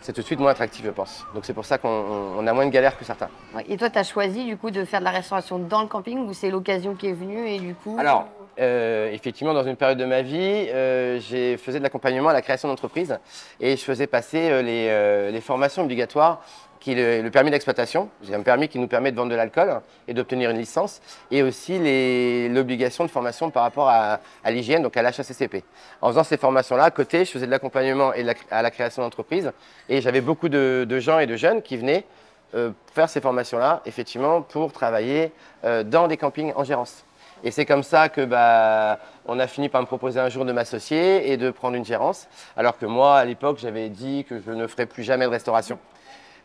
c'est 0.00 0.12
tout 0.12 0.20
de 0.22 0.26
suite 0.26 0.38
moins 0.40 0.50
attractif, 0.52 0.84
je 0.84 0.90
pense. 0.90 1.24
Donc 1.34 1.44
c'est 1.44 1.52
pour 1.54 1.64
ça 1.64 1.78
qu'on 1.78 1.88
on- 1.88 2.38
on 2.38 2.46
a 2.46 2.52
moins 2.52 2.66
de 2.66 2.70
galères 2.70 2.96
que 2.98 3.04
certains. 3.04 3.28
Ouais. 3.54 3.64
Et 3.68 3.76
toi, 3.76 3.90
tu 3.90 3.98
as 3.98 4.04
choisi 4.04 4.44
du 4.44 4.56
coup 4.56 4.70
de 4.70 4.84
faire 4.84 5.00
de 5.00 5.04
la 5.04 5.10
restauration 5.10 5.58
dans 5.58 5.82
le 5.82 5.88
camping 5.88 6.18
ou 6.26 6.32
c'est 6.32 6.50
l'occasion 6.50 6.94
qui 6.94 7.08
est 7.08 7.12
venue 7.12 7.48
et 7.48 7.58
du 7.58 7.74
coup 7.74 7.96
Alors, 7.98 8.26
euh, 8.58 9.10
effectivement, 9.12 9.54
dans 9.54 9.64
une 9.64 9.76
période 9.76 9.98
de 9.98 10.04
ma 10.04 10.22
vie, 10.22 10.66
euh, 10.70 11.18
j'ai 11.20 11.56
faisais 11.56 11.78
de 11.78 11.84
l'accompagnement 11.84 12.28
à 12.30 12.32
la 12.32 12.42
création 12.42 12.68
d'entreprise 12.68 13.18
et 13.60 13.76
je 13.76 13.82
faisais 13.84 14.06
passer 14.06 14.50
euh, 14.50 14.62
les, 14.62 14.86
euh, 14.88 15.30
les 15.30 15.40
formations 15.40 15.82
obligatoires 15.82 16.40
qui 16.80 16.92
est 16.92 17.22
le, 17.22 17.30
permis 17.30 17.50
d'exploitation. 17.50 18.08
Un 18.32 18.42
permis 18.42 18.68
qui 18.68 18.78
nous 18.78 18.88
permet 18.88 19.12
de 19.12 19.16
vendre 19.16 19.30
de 19.30 19.36
l'alcool 19.36 19.80
et 20.08 20.14
d'obtenir 20.14 20.50
une 20.50 20.58
licence 20.58 21.00
et 21.30 21.42
aussi 21.42 21.78
l'obligation 22.48 23.04
de 23.04 23.10
formation 23.10 23.50
par 23.50 23.62
rapport 23.62 23.88
à, 23.88 24.18
l'hygiène, 24.46 24.82
donc 24.82 24.96
à 24.96 25.02
l'HACCP. 25.02 25.62
En 26.00 26.08
faisant 26.08 26.24
ces 26.24 26.36
formations-là, 26.36 26.84
à 26.84 26.90
côté, 26.90 27.24
je 27.24 27.30
faisais 27.30 27.46
de 27.46 27.50
l'accompagnement 27.50 28.12
et 28.14 28.24
à 28.50 28.62
la 28.62 28.70
création 28.70 29.02
d'entreprise 29.02 29.52
et 29.88 30.00
j'avais 30.00 30.20
beaucoup 30.20 30.48
de, 30.48 30.86
de 30.88 30.98
gens 30.98 31.18
et 31.18 31.26
de 31.26 31.36
jeunes 31.36 31.62
qui 31.62 31.76
venaient 31.76 32.04
euh, 32.54 32.72
faire 32.92 33.08
ces 33.08 33.20
formations-là, 33.20 33.80
effectivement, 33.86 34.42
pour 34.42 34.72
travailler 34.72 35.30
euh, 35.64 35.84
dans 35.84 36.08
des 36.08 36.16
campings 36.16 36.52
en 36.56 36.64
gérance. 36.64 37.04
Et 37.44 37.52
c'est 37.52 37.64
comme 37.64 37.84
ça 37.84 38.08
que 38.08 38.24
bah, 38.24 38.98
on 39.24 39.38
a 39.38 39.46
fini 39.46 39.68
par 39.68 39.80
me 39.80 39.86
proposer 39.86 40.18
un 40.18 40.28
jour 40.28 40.44
de 40.44 40.50
m'associer 40.50 41.30
et 41.30 41.36
de 41.36 41.50
prendre 41.50 41.76
une 41.76 41.84
gérance, 41.84 42.26
alors 42.56 42.76
que 42.76 42.86
moi, 42.86 43.18
à 43.18 43.24
l'époque, 43.24 43.58
j'avais 43.60 43.88
dit 43.88 44.26
que 44.28 44.40
je 44.44 44.50
ne 44.50 44.66
ferais 44.66 44.86
plus 44.86 45.04
jamais 45.04 45.26
de 45.26 45.30
restauration. 45.30 45.78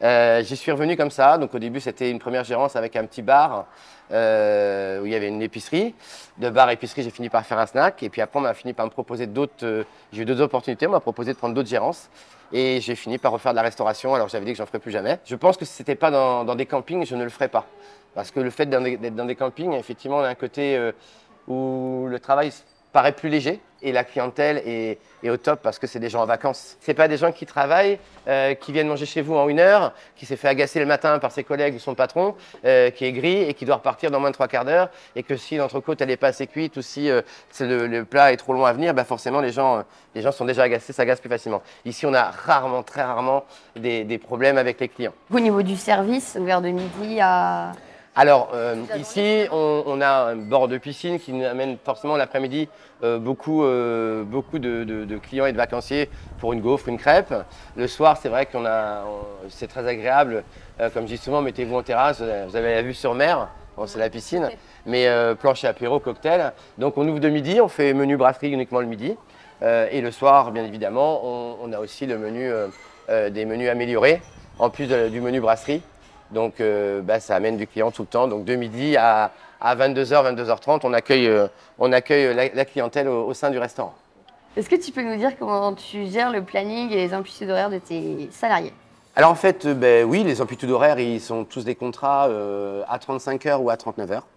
Euh, 0.04 0.44
J'y 0.44 0.56
suis 0.56 0.72
revenu 0.72 0.98
comme 0.98 1.12
ça. 1.12 1.38
Donc 1.38 1.54
au 1.54 1.60
début, 1.60 1.80
c'était 1.80 2.10
une 2.10 2.20
première 2.20 2.44
gérance 2.44 2.75
avec 2.75 2.96
un 2.96 3.06
petit 3.06 3.22
bar 3.22 3.66
euh, 4.12 5.02
où 5.02 5.06
il 5.06 5.12
y 5.12 5.16
avait 5.16 5.28
une 5.28 5.42
épicerie. 5.42 5.96
De 6.38 6.50
bar 6.50 6.70
épicerie, 6.70 7.04
j'ai 7.04 7.10
fini 7.10 7.30
par 7.30 7.46
faire 7.46 7.60
un 7.60 7.66
snack. 7.66 8.04
Et 8.04 8.10
puis 8.10 8.22
après, 8.22 8.40
on 8.40 8.44
m'a 8.44 8.54
fini 8.54 8.74
par 8.74 8.86
me 8.86 8.92
proposer 8.92 9.28
d'autres. 9.28 9.66
euh, 9.66 9.84
j'ai 10.12 10.24
eu 10.24 10.25
d'autres 10.25 10.42
opportunités. 10.44 10.88
On 10.88 10.92
m'a 10.92 11.00
proposé 11.00 11.34
de 11.34 11.38
prendre 11.38 11.54
d'autres 11.54 11.70
gérances. 11.70 12.10
Et 12.52 12.80
j'ai 12.82 12.96
fini 12.96 13.18
par 13.18 13.32
refaire 13.32 13.54
de 13.54 13.56
la 13.58 13.64
restauration. 13.64 14.14
Alors 14.14 14.30
j'avais 14.30 14.46
dit 14.46 14.52
que 14.52 14.58
j'en 14.58 14.66
ferais 14.66 14.80
plus 14.80 14.92
jamais. 14.92 15.20
Je 15.25 15.36
pense 15.36 15.58
que 15.58 15.66
si 15.66 15.74
c'était 15.74 15.96
pas 15.96 16.12
dans, 16.12 16.56
des 16.56 16.66
campings, 16.66 17.06
je 17.06 17.16
ne 17.16 17.24
le 17.24 17.30
ferais 17.30 17.48
pas. 17.50 17.66
Parce 18.14 18.32
que 18.32 18.40
le 18.40 18.50
fait 18.50 18.66
d'être 18.66 18.82
dans 18.82 19.16
dans 19.16 19.25
des 19.25 19.36
campings, 19.36 19.74
effectivement, 19.74 20.18
on 20.18 20.24
a 20.24 20.30
un 20.30 20.36
côté 20.36 20.92
où 21.48 22.06
le 22.08 22.20
travail 22.20 22.52
paraît 22.94 23.12
plus 23.12 23.30
léger 23.30 23.60
et 23.86 23.92
la 23.92 24.04
clientèle 24.04 24.62
est, 24.65 24.98
est 25.24 25.30
au 25.30 25.38
top 25.38 25.62
parce 25.62 25.80
que 25.80 25.88
c'est 25.88 26.00
des 26.00 26.10
gens 26.10 26.24
en 26.24 26.25
vacances. 26.25 26.75
C'est 26.82 26.96
pas 26.96 27.08
des 27.08 27.18
gens 27.18 27.32
qui 27.32 27.46
travaillent, 27.46 28.00
euh, 28.27 28.56
qui 28.56 28.72
viennent 28.72 28.88
manger 28.88 29.06
chez 29.06 29.22
vous 29.22 29.36
en 29.36 29.48
une 29.48 29.60
heure, 29.60 29.94
qui 30.15 30.25
s'est 30.25 30.36
fait 30.36 30.48
agacer 30.48 30.80
le 30.80 30.88
matin 30.88 31.20
par 31.20 31.32
ses 31.32 31.44
collègues 31.44 31.75
ou 31.75 31.80
son 31.80 31.94
patron, 31.94 32.36
euh, 32.65 32.89
qui 32.89 33.06
est 33.06 33.12
gris 33.12 33.44
et 33.44 33.54
qui 33.54 33.63
doit 33.63 33.75
repartir 33.75 34.10
dans 34.10 34.20
moins 34.20 34.32
de 34.32 34.34
trois 34.34 34.48
quarts 34.48 34.65
d'heure 34.65 34.89
et 35.15 35.22
que 35.22 35.38
si 35.38 35.56
l'entrecôte 35.58 36.01
elle 36.01 36.08
n'est 36.08 36.18
pas 36.18 36.30
assez 36.30 36.48
cuite 36.48 36.77
ou 36.77 36.82
si 36.82 37.10
euh, 37.10 37.22
le, 37.60 38.04
plat 38.04 38.34
est 38.34 38.38
trop 38.38 38.54
loin 38.54 38.70
à 38.70 38.74
venir, 38.74 38.94
bah 38.96 39.06
forcément 39.06 39.39
les 39.39 39.51
gens, 39.51 39.84
les 40.15 40.24
gens 40.24 40.32
sont 40.32 40.46
déjà 40.46 40.63
agacés, 40.63 40.92
s'agacent 40.92 41.22
plus 41.22 41.30
facilement. 41.30 41.62
Ici 41.86 42.08
on 42.08 42.13
a 42.13 42.24
rarement, 42.24 42.82
très 42.82 43.04
rarement 43.04 43.46
des 43.75 44.18
problèmes 44.18 44.58
avec 44.58 44.80
les 44.80 44.88
clients. 44.88 45.13
Au 45.32 45.39
niveau 45.39 45.62
du 45.62 45.75
service, 45.75 46.38
ouvert 46.39 46.62
de 46.62 46.70
midi 46.70 47.20
à. 47.22 47.74
Alors, 48.17 48.51
euh, 48.53 48.75
ici, 48.98 49.45
on, 49.51 49.84
on 49.88 50.00
a 50.00 50.07
un 50.31 50.36
bord 50.38 50.69
de 50.69 50.77
piscine 50.77 51.19
qui 51.19 51.34
nous 51.34 51.43
amène 51.45 51.77
forcément 51.84 52.15
l'après-midi 52.15 52.69
euh, 53.03 53.19
beaucoup, 53.19 53.63
euh, 53.65 54.24
beaucoup 54.24 54.57
de, 54.57 54.86
de- 54.86 55.03
de 55.03 55.17
clients 55.17 55.45
et 55.48 55.51
de 55.51 55.57
vacanciers 55.57 56.10
pour 56.39 56.53
une 56.53 56.62
gaufre, 56.62 56.88
une 56.88 56.98
crêpe. 56.98 57.34
Le 57.75 57.88
soir, 57.88 58.15
c'est 58.22 58.29
vrai 58.29 58.45
qu'on 58.45 58.65
a, 58.65 59.03
c'est 59.50 59.67
très 59.67 59.86
agréable. 59.86 60.45
Euh, 60.79 60.89
comme 60.89 61.03
je 61.03 61.15
dis 61.15 61.17
souvent, 61.17 61.41
mettez-vous 61.41 61.75
en 61.75 61.84
terrasse, 61.84 62.22
vous 62.48 62.55
avez 62.55 62.75
la 62.75 62.81
vue 62.84 62.93
sur 62.93 63.13
mer. 63.15 63.50
Bon, 63.75 63.86
c'est 63.86 64.00
la 64.00 64.10
piscine, 64.10 64.50
mais 64.86 65.07
euh, 65.07 65.36
plancher 65.36 65.67
apéro, 65.67 66.00
cocktail. 66.00 66.53
Donc, 66.77 66.98
on 66.98 67.05
ouvre 67.10 67.19
de 67.19 67.27
midi, 67.27 67.60
on 67.60 67.67
fait 67.67 67.93
menu 67.93 68.15
brasserie 68.15 68.51
uniquement 68.51 68.79
le 68.79 68.86
midi. 68.88 69.17
Euh, 69.62 69.88
et 69.91 70.00
le 70.00 70.12
soir, 70.12 70.51
bien 70.53 70.63
évidemment, 70.63 71.19
on, 71.25 71.57
on 71.62 71.74
a 71.74 71.79
aussi 71.79 72.05
le 72.05 72.17
menu, 72.17 72.50
des 73.31 73.43
menus 73.45 73.69
améliorés, 73.69 74.22
en 74.57 74.69
plus 74.69 74.88
de- 74.88 75.10
du 75.10 75.19
menu 75.19 75.41
brasserie. 75.41 75.81
Donc, 76.32 76.60
euh, 76.60 77.01
bah, 77.01 77.20
ça 77.20 77.36
amène 77.36 77.58
du 77.58 77.67
client 77.67 77.91
tout 77.91 78.03
le 78.03 78.08
temps. 78.08 78.27
Donc, 78.27 78.46
de 78.46 78.55
midi 78.55 78.98
à, 78.98 79.32
à 79.62 79.75
22h, 79.75 80.36
22h30, 80.36 80.82
on 80.84 80.94
accueille, 80.94 81.27
euh, 81.27 81.48
on 81.79 81.91
accueille 81.91 82.34
la, 82.34 82.50
la 82.50 82.65
clientèle 82.65 83.08
au, 83.08 83.27
au 83.27 83.34
sein 83.34 83.50
du 83.51 83.60
restaurant. 83.60 83.94
Est-ce 84.58 84.70
que 84.70 84.75
tu 84.75 84.91
peux 84.91 85.03
nous 85.03 85.17
dire 85.17 85.38
comment 85.38 85.74
tu 85.74 86.05
gères 86.08 86.32
le 86.32 86.41
planning 86.41 86.91
et 86.91 86.96
les 86.96 87.13
amplitudes 87.13 87.50
horaires 87.50 87.70
de 87.70 87.79
tes 87.79 88.29
salariés? 88.32 88.74
Alors, 89.15 89.32
en 89.32 89.36
fait, 89.36 89.65
euh, 89.65 89.74
ben, 89.74 90.05
oui, 90.05 90.24
les 90.24 90.41
amplitudes 90.41 90.72
horaires, 90.72 91.00
ils 91.00 91.22
sont 91.22 91.44
tous 91.44 91.63
des 91.63 91.75
contrats 91.75 92.29
à 92.89 93.00
35 93.00 93.46
heures 93.46 93.62
ou 93.62 93.70
à 93.70 93.77
39 93.77 94.12
heures. 94.12 94.27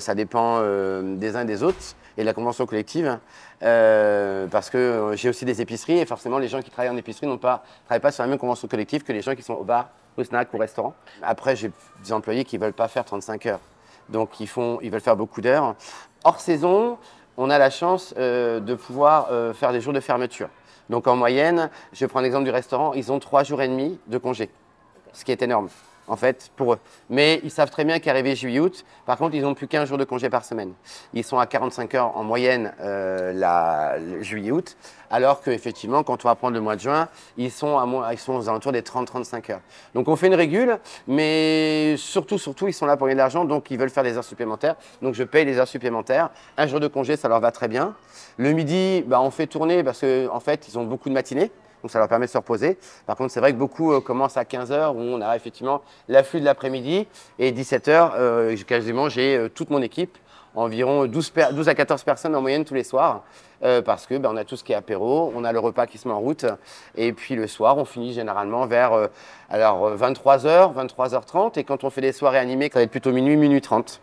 Ça 0.00 0.14
dépend 0.14 0.60
des 0.60 1.36
uns 1.36 1.42
et 1.42 1.44
des 1.46 1.62
autres 1.62 1.94
et 2.18 2.20
de 2.20 2.26
la 2.26 2.34
convention 2.34 2.66
collective. 2.66 3.18
Euh, 3.62 4.46
parce 4.46 4.70
que 4.70 4.78
euh, 4.78 5.16
j'ai 5.16 5.28
aussi 5.28 5.44
des 5.44 5.60
épiceries 5.60 5.98
et 5.98 6.06
forcément, 6.06 6.38
les 6.38 6.48
gens 6.48 6.62
qui 6.62 6.70
travaillent 6.70 6.90
en 6.90 6.96
épicerie 6.96 7.26
ne 7.26 7.36
travaillent 7.36 8.00
pas 8.00 8.10
sur 8.10 8.22
la 8.22 8.28
même 8.28 8.38
convention 8.38 8.68
collective 8.68 9.02
que 9.02 9.12
les 9.12 9.20
gens 9.20 9.34
qui 9.34 9.42
sont 9.42 9.52
au 9.54 9.64
bar, 9.64 9.90
au 10.16 10.24
snack, 10.24 10.52
au 10.54 10.58
restaurant. 10.58 10.94
Après, 11.22 11.56
j'ai 11.56 11.70
des 12.04 12.12
employés 12.12 12.44
qui 12.44 12.58
ne 12.58 12.64
veulent 12.64 12.72
pas 12.72 12.88
faire 12.88 13.04
35 13.04 13.46
heures. 13.46 13.60
Donc, 14.08 14.40
ils, 14.40 14.48
font, 14.48 14.78
ils 14.82 14.90
veulent 14.90 15.00
faire 15.00 15.16
beaucoup 15.16 15.40
d'heures. 15.40 15.74
Hors 16.24 16.40
saison, 16.40 16.98
on 17.36 17.48
a 17.50 17.58
la 17.58 17.70
chance 17.70 18.14
euh, 18.18 18.60
de 18.60 18.74
pouvoir 18.74 19.28
euh, 19.30 19.52
faire 19.52 19.72
des 19.72 19.80
jours 19.80 19.92
de 19.92 20.00
fermeture. 20.00 20.48
Donc, 20.88 21.06
en 21.06 21.16
moyenne, 21.16 21.70
je 21.92 22.04
prends 22.06 22.20
l'exemple 22.20 22.44
du 22.44 22.50
restaurant, 22.50 22.92
ils 22.94 23.12
ont 23.12 23.20
trois 23.20 23.44
jours 23.44 23.62
et 23.62 23.68
demi 23.68 23.98
de 24.08 24.18
congé. 24.18 24.50
ce 25.12 25.24
qui 25.24 25.32
est 25.32 25.42
énorme 25.42 25.68
en 26.10 26.16
fait 26.16 26.50
pour 26.56 26.74
eux. 26.74 26.78
Mais 27.08 27.40
ils 27.44 27.50
savent 27.50 27.70
très 27.70 27.84
bien 27.84 28.00
qu'arrivé 28.00 28.34
juillet-août, 28.34 28.84
par 29.06 29.16
contre, 29.16 29.36
ils 29.36 29.42
n'ont 29.42 29.54
plus 29.54 29.68
qu'un 29.68 29.84
jour 29.86 29.96
de 29.96 30.04
congé 30.04 30.28
par 30.28 30.44
semaine. 30.44 30.72
Ils 31.14 31.24
sont 31.24 31.38
à 31.38 31.46
45 31.46 31.94
heures 31.94 32.16
en 32.16 32.24
moyenne 32.24 32.74
euh, 32.80 34.20
juillet-août, 34.20 34.76
alors 35.10 35.40
qu'effectivement, 35.40 36.02
quand 36.02 36.24
on 36.24 36.28
va 36.28 36.34
prendre 36.34 36.54
le 36.54 36.60
mois 36.60 36.74
de 36.74 36.80
juin, 36.80 37.08
ils 37.38 37.50
sont, 37.50 37.78
à, 37.78 38.12
ils 38.12 38.18
sont 38.18 38.34
aux 38.34 38.48
alentours 38.48 38.72
des 38.72 38.82
30-35 38.82 39.52
heures. 39.52 39.60
Donc 39.94 40.08
on 40.08 40.16
fait 40.16 40.26
une 40.26 40.34
régule, 40.34 40.78
mais 41.06 41.96
surtout, 41.96 42.38
surtout, 42.38 42.66
ils 42.66 42.74
sont 42.74 42.86
là 42.86 42.96
pour 42.96 43.06
gagner 43.06 43.14
de 43.14 43.20
l'argent, 43.20 43.44
donc 43.44 43.70
ils 43.70 43.78
veulent 43.78 43.90
faire 43.90 44.04
des 44.04 44.16
heures 44.16 44.24
supplémentaires. 44.24 44.74
Donc 45.02 45.14
je 45.14 45.22
paye 45.22 45.44
les 45.44 45.58
heures 45.58 45.68
supplémentaires. 45.68 46.30
Un 46.56 46.66
jour 46.66 46.80
de 46.80 46.88
congé, 46.88 47.16
ça 47.16 47.28
leur 47.28 47.40
va 47.40 47.52
très 47.52 47.68
bien. 47.68 47.94
Le 48.36 48.52
midi, 48.52 49.04
bah, 49.06 49.20
on 49.20 49.30
fait 49.30 49.46
tourner 49.46 49.84
parce 49.84 50.00
qu'en 50.00 50.34
en 50.34 50.40
fait, 50.40 50.66
ils 50.68 50.78
ont 50.78 50.84
beaucoup 50.84 51.08
de 51.08 51.14
matinées. 51.14 51.52
Donc 51.82 51.90
ça 51.90 51.98
leur 51.98 52.08
permet 52.08 52.26
de 52.26 52.30
se 52.30 52.38
reposer. 52.38 52.78
Par 53.06 53.16
contre, 53.16 53.32
c'est 53.32 53.40
vrai 53.40 53.52
que 53.52 53.58
beaucoup 53.58 53.92
euh, 53.92 54.00
commencent 54.00 54.36
à 54.36 54.44
15h 54.44 54.90
où 54.94 54.98
on 55.00 55.20
a 55.20 55.34
effectivement 55.36 55.80
l'afflux 56.08 56.40
de 56.40 56.44
l'après-midi. 56.44 57.06
Et 57.38 57.52
17h, 57.52 58.12
euh, 58.18 58.56
quasiment, 58.66 59.08
j'ai 59.08 59.36
euh, 59.36 59.48
toute 59.48 59.70
mon 59.70 59.80
équipe, 59.82 60.18
environ 60.54 61.06
12, 61.06 61.30
per- 61.30 61.48
12 61.52 61.68
à 61.68 61.74
14 61.74 62.02
personnes 62.04 62.34
en 62.36 62.40
moyenne 62.42 62.64
tous 62.64 62.74
les 62.74 62.84
soirs. 62.84 63.22
parce 63.84 64.06
que 64.06 64.16
ben, 64.18 64.30
on 64.32 64.36
a 64.36 64.44
tout 64.44 64.56
ce 64.56 64.64
qui 64.64 64.72
est 64.72 64.74
apéro, 64.74 65.32
on 65.36 65.44
a 65.44 65.52
le 65.52 65.58
repas 65.60 65.86
qui 65.86 65.96
se 65.98 66.08
met 66.08 66.14
en 66.14 66.18
route. 66.20 66.44
Et 66.96 67.12
puis 67.12 67.34
le 67.34 67.46
soir, 67.46 67.76
on 67.78 67.84
finit 67.84 68.12
généralement 68.12 68.66
vers 68.66 69.08
alors, 69.48 69.86
euh, 69.86 69.96
23h, 69.96 70.74
23h30. 70.74 71.58
Et 71.58 71.64
quand 71.64 71.84
on 71.84 71.90
fait 71.90 72.00
des 72.00 72.12
soirées 72.12 72.38
animées, 72.38 72.68
ça 72.72 72.78
va 72.80 72.82
être 72.84 72.90
plutôt 72.90 73.12
minuit, 73.12 73.36
minuit 73.36 73.60
30. 73.60 74.00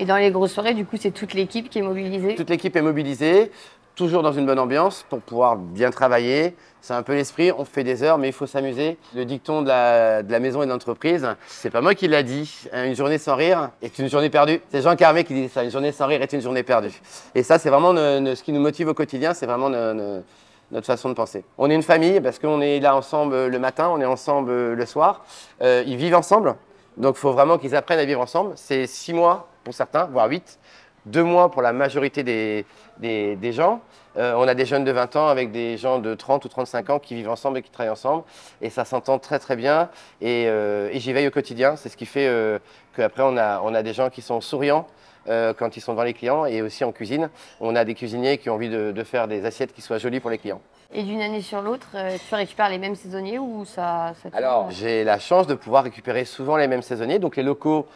Et 0.00 0.04
dans 0.04 0.16
les 0.16 0.30
grosses 0.30 0.52
soirées, 0.52 0.74
du 0.74 0.84
coup, 0.84 0.96
c'est 0.96 1.10
toute 1.10 1.34
l'équipe 1.34 1.68
qui 1.68 1.80
est 1.80 1.82
mobilisée? 1.82 2.36
Toute 2.36 2.50
l'équipe 2.50 2.76
est 2.76 2.82
mobilisée, 2.82 3.50
toujours 3.98 4.22
dans 4.22 4.32
une 4.32 4.46
bonne 4.46 4.60
ambiance 4.60 5.04
pour 5.08 5.20
pouvoir 5.20 5.56
bien 5.56 5.90
travailler. 5.90 6.54
C'est 6.80 6.94
un 6.94 7.02
peu 7.02 7.14
l'esprit, 7.14 7.50
on 7.50 7.64
fait 7.64 7.82
des 7.82 8.04
heures, 8.04 8.16
mais 8.16 8.28
il 8.28 8.32
faut 8.32 8.46
s'amuser. 8.46 8.96
Le 9.12 9.24
dicton 9.24 9.62
de 9.62 9.68
la, 9.68 10.22
maison 10.38 10.62
et 10.62 10.66
de 10.66 10.70
l'entreprise, 10.70 11.26
c'est 11.48 11.68
pas 11.68 11.80
moi 11.80 11.96
qui 11.96 12.06
l'a 12.06 12.22
dit. 12.22 12.68
Une 12.72 12.94
journée 12.94 13.18
sans 13.18 13.34
rire 13.34 13.70
est 13.82 13.98
une 13.98 14.08
journée 14.08 14.30
perdue. 14.30 14.60
C'est 14.70 14.82
Jean 14.82 14.94
Carmé 14.94 15.24
qui 15.24 15.34
dit 15.34 15.48
ça. 15.48 15.64
Une 15.64 15.72
journée 15.72 15.90
sans 15.90 16.06
rire 16.06 16.22
est 16.22 16.32
une 16.32 16.40
journée 16.40 16.62
perdue. 16.62 16.92
Et 17.34 17.42
ça, 17.42 17.58
c'est 17.58 17.70
vraiment 17.70 17.92
ce 17.92 18.42
qui 18.42 18.52
nous 18.52 18.60
motive 18.60 18.86
au 18.86 18.94
quotidien, 18.94 19.34
c'est 19.34 19.46
vraiment 19.46 19.68
notre 19.68 20.86
façon 20.86 21.08
de 21.08 21.14
penser. 21.14 21.44
On 21.58 21.68
est 21.68 21.74
une 21.74 21.82
famille 21.82 22.20
parce 22.20 22.38
qu'on 22.38 22.60
est 22.60 22.78
là 22.78 22.94
ensemble 22.94 23.46
le 23.48 23.58
matin, 23.58 23.90
on 23.92 24.00
est 24.00 24.06
ensemble 24.06 24.74
le 24.74 24.86
soir. 24.86 25.24
Euh, 25.60 25.82
ils 25.86 25.96
vivent 25.96 26.14
ensemble, 26.14 26.54
donc 26.96 27.16
il 27.16 27.20
faut 27.20 27.32
vraiment 27.32 27.58
qu'ils 27.58 27.74
apprennent 27.74 27.98
à 27.98 28.04
vivre 28.04 28.20
ensemble. 28.20 28.52
C'est 28.54 28.86
six 28.86 29.12
mois 29.12 29.48
pour 29.64 29.74
certains, 29.74 30.04
voire 30.04 30.28
huit 30.28 30.60
deux 31.08 31.24
mois 31.24 31.50
pour 31.50 31.62
la 31.62 31.72
majorité 31.72 32.22
des, 32.22 32.64
des, 32.98 33.36
des 33.36 33.52
gens. 33.52 33.80
Euh, 34.16 34.34
on 34.36 34.48
a 34.48 34.54
des 34.54 34.64
jeunes 34.66 34.84
de 34.84 34.90
20 34.90 35.16
ans 35.16 35.28
avec 35.28 35.52
des 35.52 35.76
gens 35.76 35.98
de 35.98 36.14
30 36.14 36.44
ou 36.44 36.48
35 36.48 36.90
ans 36.90 36.98
qui 36.98 37.14
vivent 37.14 37.28
ensemble 37.28 37.58
et 37.58 37.62
qui 37.62 37.70
travaillent 37.70 37.92
ensemble. 37.92 38.24
Et 38.60 38.70
ça 38.70 38.84
s'entend 38.84 39.18
très 39.18 39.38
très 39.38 39.56
bien. 39.56 39.90
Et, 40.20 40.46
euh, 40.48 40.90
et 40.92 40.98
j'y 40.98 41.12
veille 41.12 41.28
au 41.28 41.30
quotidien. 41.30 41.76
C'est 41.76 41.88
ce 41.88 41.96
qui 41.96 42.06
fait 42.06 42.26
euh, 42.26 42.58
qu'après, 42.96 43.22
on 43.22 43.36
a, 43.36 43.60
on 43.62 43.74
a 43.74 43.82
des 43.82 43.92
gens 43.92 44.10
qui 44.10 44.22
sont 44.22 44.40
souriants 44.40 44.86
euh, 45.28 45.52
quand 45.56 45.76
ils 45.76 45.80
sont 45.80 45.92
devant 45.92 46.04
les 46.04 46.14
clients. 46.14 46.46
Et 46.46 46.62
aussi 46.62 46.84
en 46.84 46.92
cuisine, 46.92 47.30
on 47.60 47.76
a 47.76 47.84
des 47.84 47.94
cuisiniers 47.94 48.38
qui 48.38 48.50
ont 48.50 48.54
envie 48.54 48.70
de, 48.70 48.92
de 48.92 49.04
faire 49.04 49.28
des 49.28 49.44
assiettes 49.44 49.72
qui 49.72 49.82
soient 49.82 49.98
jolies 49.98 50.20
pour 50.20 50.30
les 50.30 50.38
clients. 50.38 50.60
Et 50.92 51.02
d'une 51.02 51.20
année 51.20 51.42
sur 51.42 51.60
l'autre, 51.60 51.88
tu 52.28 52.34
récupères 52.34 52.70
les 52.70 52.78
mêmes 52.78 52.94
saisonniers 52.94 53.38
ou 53.38 53.66
ça, 53.66 54.14
Alors, 54.32 54.70
j'ai 54.70 55.04
la 55.04 55.18
chance 55.18 55.46
de 55.46 55.54
pouvoir 55.54 55.84
récupérer 55.84 56.24
souvent 56.24 56.56
les 56.56 56.66
mêmes 56.66 56.80
saisonniers. 56.80 57.18
Donc, 57.18 57.36
les 57.36 57.42
locaux, 57.42 57.86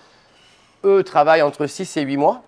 eux, 0.85 1.03
travaillent 1.03 1.41
entre 1.41 1.67
6 1.67 1.97
et 1.97 2.03
8 2.03 2.19
mois. 2.19 2.43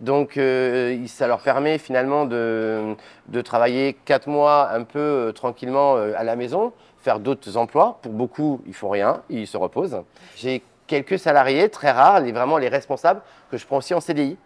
Donc, 0.00 0.36
euh, 0.36 0.98
ça 1.06 1.26
leur 1.26 1.40
permet 1.40 1.78
finalement 1.78 2.24
de, 2.24 2.94
de 3.28 3.40
travailler 3.40 3.96
4 4.04 4.28
mois 4.28 4.70
un 4.70 4.82
peu 4.84 4.98
euh, 4.98 5.32
tranquillement 5.32 5.96
euh, 5.96 6.12
à 6.16 6.24
la 6.24 6.36
maison, 6.36 6.72
faire 7.02 7.20
d'autres 7.20 7.56
emplois. 7.56 7.98
Pour 8.02 8.12
beaucoup, 8.12 8.60
ils 8.66 8.74
font 8.74 8.88
rien, 8.90 9.22
ils 9.30 9.46
se 9.46 9.56
reposent. 9.56 10.00
J'ai 10.36 10.62
quelques 10.86 11.18
salariés, 11.18 11.68
très 11.68 11.90
rares, 11.90 12.20
les, 12.20 12.32
vraiment 12.32 12.58
les 12.58 12.68
responsables, 12.68 13.20
que 13.50 13.56
je 13.56 13.66
prends 13.66 13.78
aussi 13.78 13.94
en 13.94 14.00
CDI. 14.00 14.36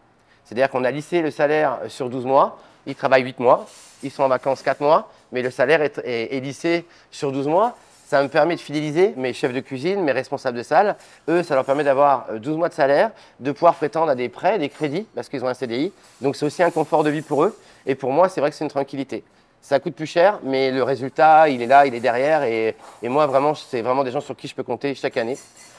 C'est-à-dire 0.44 0.70
qu'on 0.70 0.84
a 0.84 0.90
lissé 0.90 1.20
le 1.22 1.30
salaire 1.30 1.78
sur 1.88 2.08
12 2.10 2.24
mois, 2.26 2.58
ils 2.86 2.94
travaillent 2.94 3.24
8 3.24 3.40
mois, 3.40 3.66
ils 4.02 4.10
sont 4.10 4.22
en 4.22 4.28
vacances 4.28 4.62
4 4.62 4.80
mois, 4.80 5.10
mais 5.32 5.42
le 5.42 5.50
salaire 5.50 5.82
est, 5.82 5.98
est- 6.04 6.36
est 6.36 6.40
lissé 6.40 6.86
sur 7.10 7.32
12 7.32 7.48
mois. 7.48 7.76
Ça 8.08 8.22
me 8.22 8.28
permet 8.28 8.56
de 8.56 8.60
fidéliser 8.60 9.12
mes 9.18 9.34
chefs 9.34 9.52
de 9.52 9.60
cuisine, 9.60 10.02
mes 10.02 10.12
responsables 10.12 10.56
de 10.56 10.62
salle. 10.62 10.96
Eux, 11.28 11.42
ça 11.42 11.54
leur 11.54 11.66
permet 11.66 11.84
d'avoir 11.84 12.24
euh, 12.30 12.38
12 12.38 12.56
mois 12.56 12.70
de 12.70 12.72
salaire, 12.72 13.10
de 13.38 13.52
pouvoir 13.52 13.74
prétendre 13.74 14.10
à 14.10 14.14
des 14.14 14.30
prêts, 14.30 14.58
des 14.58 14.70
crédits, 14.70 15.06
parce 15.14 15.28
qu'ils 15.28 15.44
ont 15.44 15.46
un 15.46 15.52
CDI. 15.52 15.92
Donc 16.22 16.34
c'est 16.34 16.46
aussi 16.46 16.62
un 16.62 16.70
confort 16.70 17.04
de 17.04 17.10
vie 17.10 17.20
pour 17.20 17.44
eux. 17.44 17.54
Et 17.84 17.94
pour 17.94 18.10
moi, 18.10 18.30
c'est 18.30 18.40
vrai 18.40 18.48
que 18.48 18.56
c'est 18.56 18.64
une 18.64 18.70
tranquillité. 18.70 19.24
Ça 19.60 19.78
coûte 19.78 19.94
plus 19.94 20.06
cher, 20.06 20.40
mais 20.42 20.70
le 20.70 20.82
résultat, 20.82 21.50
il 21.50 21.60
est 21.60 21.66
là, 21.66 21.84
il 21.84 21.94
est 21.94 22.00
derrière. 22.00 22.44
Et, 22.44 22.74
moi, 23.02 23.26
vraiment, 23.26 23.54
c'est 23.54 23.82
vraiment 23.82 24.04
des 24.04 24.10
gens 24.10 24.22
sur 24.22 24.34
qui 24.34 24.48
je 24.48 24.54
peux 24.54 24.62
compter 24.62 24.94
chaque 24.94 25.18
année. 25.18 25.36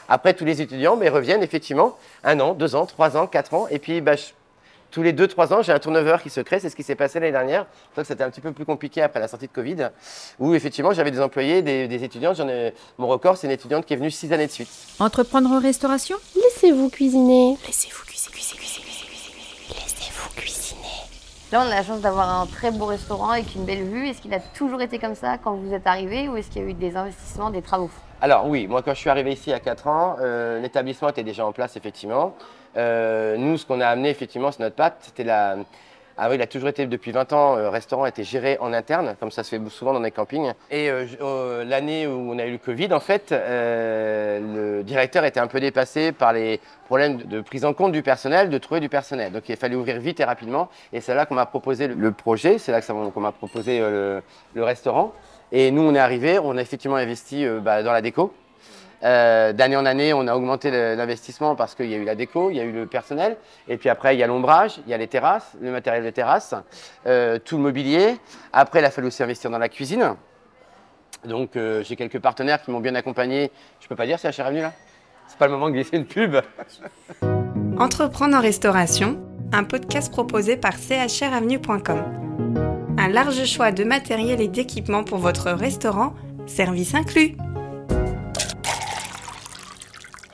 Après, 0.08 0.36
tous 0.36 0.46
les 0.46 0.62
étudiants 0.62 0.98
mais 0.98 1.10
reviennent 1.10 1.42
effectivement 1.42 1.98
un 2.24 2.40
an, 2.42 2.54
deux 2.54 2.76
ans, 2.76 2.86
trois 2.86 3.18
ans, 3.18 3.26
quatre 3.26 3.56
ans. 3.56 3.66
Et 3.72 3.80
puis, 3.80 4.02
bah, 4.02 4.14
tous 4.92 5.02
les 5.04 5.14
deux, 5.14 5.28
trois 5.28 5.54
ans, 5.54 5.62
j'ai 5.62 5.72
un 5.72 5.80
turnover 5.80 6.18
qui 6.24 6.30
se 6.30 6.42
crée. 6.42 6.60
C'est 6.60 6.70
ce 6.70 6.76
qui 6.76 6.84
s'est 6.84 6.96
passé 6.96 7.20
l'année 7.20 7.32
dernière. 7.32 7.66
Que 7.96 8.04
c'était 8.04 8.24
un 8.24 8.30
petit 8.30 8.42
peu 8.42 8.52
plus 8.52 8.66
compliqué 8.66 9.02
après 9.02 9.20
la 9.20 9.28
sortie 9.28 9.48
de 9.48 9.52
Covid, 9.52 9.90
où 10.40 10.54
effectivement, 10.54 10.94
j'avais 10.94 11.12
des 11.12 11.22
employés, 11.22 11.62
des, 11.62 11.88
des 11.88 12.04
étudiants. 12.04 12.34
J'en 12.34 12.48
ai, 12.48 12.74
mon 12.98 13.08
record, 13.08 13.38
c'est 13.38 13.48
une 13.48 13.54
étudiante 13.54 13.86
qui 13.86 13.94
est 13.94 13.98
venue 13.98 14.12
six 14.12 14.32
années 14.34 14.48
de 14.48 14.52
suite. 14.52 14.70
Entreprendre 15.00 15.50
en 15.52 15.60
restauration? 15.60 16.18
Laissez-vous 16.36 16.90
cuisiner. 16.90 17.58
Laissez-vous 17.66 18.06
cuisiner, 18.06 18.32
cuisiner, 18.36 18.58
cuisiner, 18.58 19.44
Laissez-vous 19.70 20.30
cuisiner. 20.36 20.80
Là, 21.52 21.62
on 21.66 21.72
a 21.72 21.76
la 21.76 21.84
chance 21.84 22.02
d'avoir 22.02 22.42
un 22.42 22.46
très 22.46 22.72
beau 22.72 22.86
restaurant 22.86 23.30
avec 23.30 23.56
une 23.56 23.66
belle 23.66 23.84
vue. 23.84 24.08
Est-ce 24.08 24.22
qu'il 24.22 24.34
a 24.34 24.40
toujours 24.40 24.82
été 24.82 25.00
comme 25.00 25.16
ça 25.16 25.38
quand 25.38 25.56
vous 25.56 25.74
êtes 25.74 25.88
arrivé 25.88 26.30
ou 26.30 26.38
est-ce 26.38 26.50
qu'il 26.50 26.62
y 26.62 26.66
a 26.66 26.68
eu 26.68 26.74
des 26.74 26.96
investissements, 26.96 27.50
des 27.50 27.62
travaux? 27.62 27.90
Alors 28.22 28.48
oui, 28.48 28.68
moi 28.68 28.82
quand 28.82 28.94
je 28.94 29.00
suis 29.00 29.10
arrivé 29.10 29.32
ici 29.32 29.54
a 29.54 29.60
4 29.60 29.88
ans, 29.88 30.18
euh, 30.20 30.60
l'établissement 30.60 31.10
était 31.10 31.24
déjà 31.24 31.46
en 31.46 31.54
place 31.54 31.78
effectivement. 31.78 32.36
Euh, 32.78 33.38
nous, 33.38 33.58
ce 33.58 33.66
qu'on 33.66 33.82
a 33.82 33.88
amené 33.88 34.10
effectivement, 34.10 34.52
c'est 34.52 34.62
notre 34.62 34.76
pâte. 34.76 34.98
C'était 35.02 35.24
la... 35.24 35.58
Ah 36.22 36.28
il 36.36 36.42
a 36.42 36.48
toujours 36.48 36.68
été 36.68 36.86
depuis 36.86 37.14
20 37.14 37.32
ans, 37.32 37.56
le 37.56 37.70
restaurant 37.70 38.06
était 38.06 38.26
géré 38.26 38.58
en 38.60 38.74
interne, 38.74 39.16
comme 39.22 39.32
ça 39.32 39.42
se 39.42 39.56
fait 39.56 39.70
souvent 39.70 39.94
dans 39.94 40.02
les 40.02 40.12
campings. 40.12 40.52
Et 40.70 40.90
euh, 40.90 41.06
euh, 41.22 41.64
l'année 41.64 42.08
où 42.08 42.34
on 42.34 42.38
a 42.38 42.46
eu 42.46 42.52
le 42.52 42.58
Covid, 42.58 42.94
en 42.94 43.00
fait, 43.00 43.32
euh, 43.32 44.78
le 44.80 44.84
directeur 44.84 45.24
était 45.24 45.40
un 45.40 45.48
peu 45.48 45.62
dépassé 45.62 46.12
par 46.12 46.34
les 46.34 46.60
problèmes 46.88 47.18
de, 47.18 47.40
prise 47.40 47.64
en 47.64 47.74
compte 47.74 47.94
du 47.94 48.02
personnel, 48.02 48.50
de 48.50 48.58
trouver 48.58 48.82
du 48.82 48.90
personnel. 48.90 49.32
Donc 49.32 49.48
il 49.48 49.56
fallait 49.56 49.78
ouvrir 49.78 49.98
vite 50.02 50.20
et 50.20 50.26
rapidement. 50.26 50.68
Et 50.92 51.00
c'est 51.00 51.16
là 51.16 51.26
qu'on 51.26 51.36
m'a 51.36 51.46
proposé 51.46 51.88
le, 51.88 52.12
projet, 52.12 52.58
c'est 52.58 52.74
là 52.74 52.82
qu'on 52.82 53.22
m'a 53.22 53.32
proposé 53.32 53.80
euh, 53.80 54.20
le, 54.56 54.64
restaurant. 54.66 55.14
Et 55.54 55.72
nous, 55.72 55.84
on 55.84 55.96
est 55.96 56.00
arrivé, 56.00 56.38
on 56.38 56.58
a 56.58 56.62
effectivement 56.62 56.98
investi 56.98 57.46
euh, 57.46 57.62
bah, 57.62 57.82
dans 57.82 57.94
la 57.94 58.02
déco. 58.02 58.34
Euh, 59.04 59.54
D'année 59.54 59.78
en 59.78 59.86
année, 59.86 60.14
on 60.14 60.28
a 60.28 60.36
augmenté 60.36 60.72
l'investissement 60.72 61.56
parce 61.56 61.76
qu'il 61.76 61.90
y 61.90 61.94
a 61.94 61.98
eu 61.98 62.04
la 62.04 62.16
déco, 62.16 62.50
il 62.50 62.58
y 62.58 62.60
a 62.60 62.64
eu 62.64 62.72
le 62.72 62.86
personnel, 62.86 63.38
et 63.68 63.78
puis 63.78 63.90
après, 63.90 64.16
il 64.16 64.20
y 64.20 64.24
a 64.24 64.28
l'ombrage, 64.28 64.80
il 64.86 64.92
y 64.92 64.94
a 64.94 64.98
les 64.98 65.08
terrasses, 65.08 65.54
le 65.62 65.72
matériel 65.72 66.04
de 66.04 66.10
terrasse, 66.10 66.54
euh, 67.08 67.40
tout 67.40 67.58
le 67.58 67.64
mobilier. 67.64 68.18
Après, 68.52 68.80
il 68.80 68.86
a 68.86 68.92
fallu 68.92 69.08
aussi 69.08 69.24
investir 69.24 69.50
dans 69.50 69.58
la 69.58 69.70
cuisine. 69.70 70.16
Donc, 71.26 71.56
euh, 71.56 71.84
j'ai 71.84 71.96
quelques 71.96 72.20
partenaires 72.20 72.62
qui 72.62 72.72
m'ont 72.72 72.80
bien 72.80 72.96
accompagné. 72.96 73.52
Je 73.80 73.88
peux 73.88 73.96
pas 73.96 74.06
dire, 74.06 74.20
c'est 74.20 74.28
la 74.28 74.32
chère 74.32 74.46
avenue 74.46 74.62
là 74.62 74.74
C'est 75.28 75.38
pas 75.38 75.48
le 75.48 75.54
moment 75.54 75.68
de 75.68 75.74
glisser 75.74 75.98
une 75.98 76.06
pub. 76.06 76.38
Entreprendre 77.78 78.36
en 78.36 78.42
restauration, 78.42 79.20
un 79.54 79.64
podcast 79.64 80.12
proposé 80.12 80.58
par 80.58 80.74
chravenue.com. 80.78 82.04
Un 82.98 83.08
large 83.08 83.46
choix 83.46 83.72
de 83.72 83.84
matériel 83.84 84.42
et 84.42 84.50
d'équipements 84.50 85.04
pour 85.04 85.18
votre 85.20 85.52
restaurant, 85.52 86.14
service 86.46 86.94
inclus. 86.94 87.38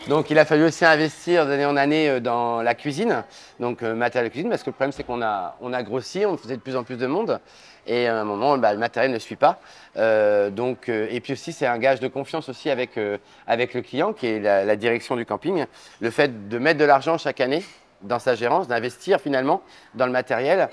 Donc 0.08 0.30
il 0.30 0.38
a 0.38 0.46
fallu 0.46 0.66
aussi 0.66 0.86
investir 0.86 1.48
d'année 1.48 1.66
en 1.66 1.76
année 1.76 2.10
euh, 2.10 2.20
dans 2.20 2.62
la 2.62 2.76
cuisine, 2.76 3.24
donc 3.60 3.82
euh, 3.82 3.96
matériel 3.96 4.30
de 4.30 4.32
cuisine, 4.32 4.50
parce 4.50 4.62
que 4.62 4.70
le 4.70 4.74
problème 4.74 4.92
c'est 4.92 5.04
qu'on 5.04 5.22
a, 5.24 5.56
on 5.62 5.74
a 5.74 5.82
grossi, 5.82 6.26
on 6.28 6.38
faisait 6.38 6.58
de 6.58 6.62
plus 6.62 6.76
en 6.76 6.84
plus 6.84 6.98
de 6.98 7.08
monde, 7.08 7.40
et 7.88 8.08
à 8.08 8.16
un 8.16 8.24
moment 8.24 8.56
bah, 8.60 8.72
le 8.74 8.78
matériel 8.80 9.12
ne 9.12 9.18
suit 9.18 9.36
pas. 9.36 9.60
Euh, 9.98 10.52
donc, 10.52 10.90
euh, 10.90 11.08
et 11.10 11.22
puis 11.22 11.34
aussi 11.34 11.52
c'est 11.54 11.66
un 11.66 11.80
gage 11.80 12.00
de 12.02 12.08
confiance 12.08 12.50
aussi 12.50 12.70
avec, 12.70 13.00
euh, 13.00 13.18
avec 13.48 13.74
le 13.74 13.82
client, 13.82 14.14
qui 14.14 14.28
est 14.28 14.40
la, 14.40 14.76
direction 14.76 15.16
du 15.16 15.26
camping. 15.26 15.66
Le 16.02 16.10
fait 16.12 16.50
de 16.50 16.58
mettre 16.60 16.80
de 16.80 16.86
l'argent 16.86 17.18
chaque 17.18 17.42
année 17.42 17.64
dans 18.04 18.20
sa 18.20 18.36
gérance, 18.36 18.68
d'investir 18.68 19.20
finalement 19.20 19.64
dans 19.96 20.06
le 20.06 20.12
matériel, 20.12 20.70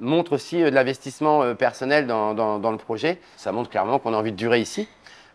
montre 0.00 0.32
aussi 0.32 0.60
euh, 0.60 0.70
de 0.70 0.74
l'investissement 0.74 1.44
euh, 1.44 1.54
personnel 1.54 2.08
dans, 2.08 2.34
dans- 2.34 2.58
dans 2.58 2.72
le 2.72 2.78
projet. 2.78 3.20
Ça 3.36 3.52
montre 3.52 3.70
clairement 3.70 4.00
qu'on 4.00 4.12
a 4.12 4.16
envie 4.16 4.32
de 4.32 4.36
durer 4.36 4.58
ici. 4.58 4.88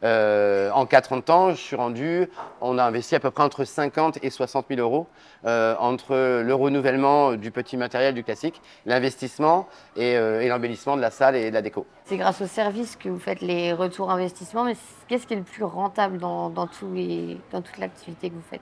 Euh, 0.03 0.69
en 0.71 0.85
4 0.85 1.13
ans 1.13 1.17
de 1.17 1.21
temps, 1.21 1.49
je 1.51 1.55
suis 1.55 1.75
rendu, 1.75 2.29
on 2.61 2.77
a 2.77 2.83
investi 2.83 3.15
à 3.15 3.19
peu 3.19 3.31
près 3.31 3.43
entre 3.43 3.63
50 3.63 4.19
et 4.23 4.29
60 4.29 4.65
000 4.69 4.79
euros 4.79 5.07
euh, 5.45 5.75
entre 5.79 6.41
le 6.41 6.53
renouvellement 6.53 7.33
du 7.33 7.51
petit 7.51 7.77
matériel, 7.77 8.13
du 8.13 8.23
classique, 8.23 8.61
l'investissement 8.85 9.67
et, 9.95 10.15
euh, 10.15 10.41
et 10.41 10.49
l'embellissement 10.49 10.95
de 10.95 11.01
la 11.01 11.11
salle 11.11 11.35
et 11.35 11.49
de 11.49 11.53
la 11.53 11.61
déco. 11.61 11.85
C'est 12.05 12.17
grâce 12.17 12.41
au 12.41 12.47
service 12.47 12.95
que 12.95 13.09
vous 13.09 13.19
faites 13.19 13.41
les 13.41 13.73
retours 13.73 14.11
investissements, 14.11 14.63
mais 14.63 14.75
qu'est-ce 15.07 15.25
qui 15.25 15.33
est 15.33 15.37
le 15.37 15.43
plus 15.43 15.63
rentable 15.63 16.19
dans, 16.19 16.49
dans, 16.49 16.67
tous 16.67 16.93
les, 16.93 17.37
dans 17.51 17.61
toute 17.61 17.77
l'activité 17.77 18.29
que 18.29 18.35
vous 18.35 18.41
faites? 18.49 18.61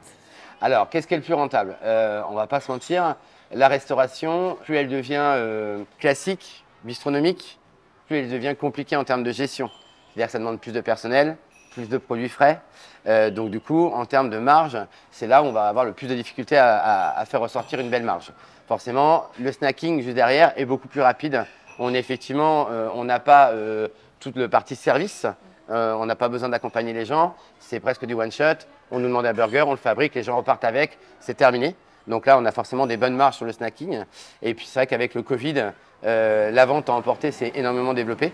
Alors, 0.62 0.90
qu'est-ce 0.90 1.06
qui 1.06 1.14
est 1.14 1.18
le 1.18 1.24
plus 1.24 1.34
rentable? 1.34 1.76
On 1.84 2.34
va 2.34 2.48
pas 2.48 2.62
se 2.62 2.72
mentir, 2.72 3.16
la 3.52 3.68
restauration, 3.68 4.58
plus 4.64 4.78
elle 4.78 4.88
devient 4.88 5.84
classique, 6.00 6.64
bistronomique, 6.86 7.60
plus 8.08 8.20
elle 8.20 8.30
devient 8.30 8.56
compliquée 8.58 8.96
en 8.96 9.04
termes 9.04 9.24
de 9.24 9.32
gestion. 9.32 9.70
C'est-à-dire 10.16 10.28
que 10.28 10.32
ça 10.32 10.40
demande 10.40 10.62
plus 10.62 10.72
de 10.72 10.80
personnel, 10.80 11.36
plus 11.72 11.90
de 11.90 11.98
produits 11.98 12.30
frais. 12.30 12.62
Euh, 13.06 13.30
donc 13.30 13.50
du 13.52 13.60
coup, 13.60 13.88
en 13.88 14.06
termes 14.06 14.30
de 14.30 14.38
marge, 14.38 14.78
c'est 15.12 15.28
là 15.28 15.44
où 15.44 15.48
on 15.48 15.52
va 15.52 15.68
avoir 15.68 15.84
le 15.84 15.92
plus 15.92 16.08
de 16.08 16.16
difficultés 16.16 16.58
à, 16.58 17.22
faire 17.28 17.42
ressortir 17.42 17.82
une 17.82 17.90
belle 17.90 18.04
marge. 18.04 18.32
Forcément, 18.66 19.26
le 19.38 19.52
snacking 19.52 20.02
juste 20.02 20.16
derrière 20.16 20.54
est 20.56 20.64
beaucoup 20.64 20.88
plus 20.88 21.02
rapide. 21.02 21.44
On 21.80 21.94
effectivement, 21.94 22.68
euh, 22.72 22.88
on 22.94 23.04
n'a 23.04 23.20
pas 23.20 23.50
euh, 23.50 23.90
toute 24.22 24.38
le 24.38 24.48
partie 24.48 24.78
service. 24.78 25.26
On 25.68 26.06
n'a 26.06 26.16
pas 26.16 26.30
besoin 26.30 26.50
d'accompagner 26.50 26.94
les 26.94 27.06
gens. 27.06 27.36
C'est 27.60 27.80
presque 27.80 28.06
du 28.06 28.14
one 28.14 28.32
shot. 28.32 28.68
On 28.92 29.00
nous 29.00 29.08
demande 29.08 29.26
un 29.26 29.34
burger, 29.34 29.64
on 29.66 29.72
le 29.72 29.78
fabrique, 29.78 30.14
les 30.14 30.22
gens 30.22 30.38
repartent 30.38 30.64
avec, 30.64 31.00
c'est 31.20 31.34
terminé. 31.34 31.76
Donc 32.08 32.26
là, 32.26 32.38
on 32.38 32.46
a 32.46 32.52
forcément 32.52 32.88
des 32.88 32.98
bonnes 32.98 33.16
marges 33.16 33.38
sur 33.38 33.46
le 33.46 33.52
snacking. 33.52 34.04
Et 34.42 34.54
puis 34.54 34.66
c'est 34.66 34.80
vrai 34.80 34.88
qu'avec 34.88 35.16
le 35.16 35.22
Covid, 35.22 35.72
euh, 36.04 36.52
la 36.52 36.66
vente 36.66 36.90
à 36.90 36.94
emporter 36.94 37.32
s'est 37.32 37.52
énormément 37.56 37.94
développée. 37.94 38.32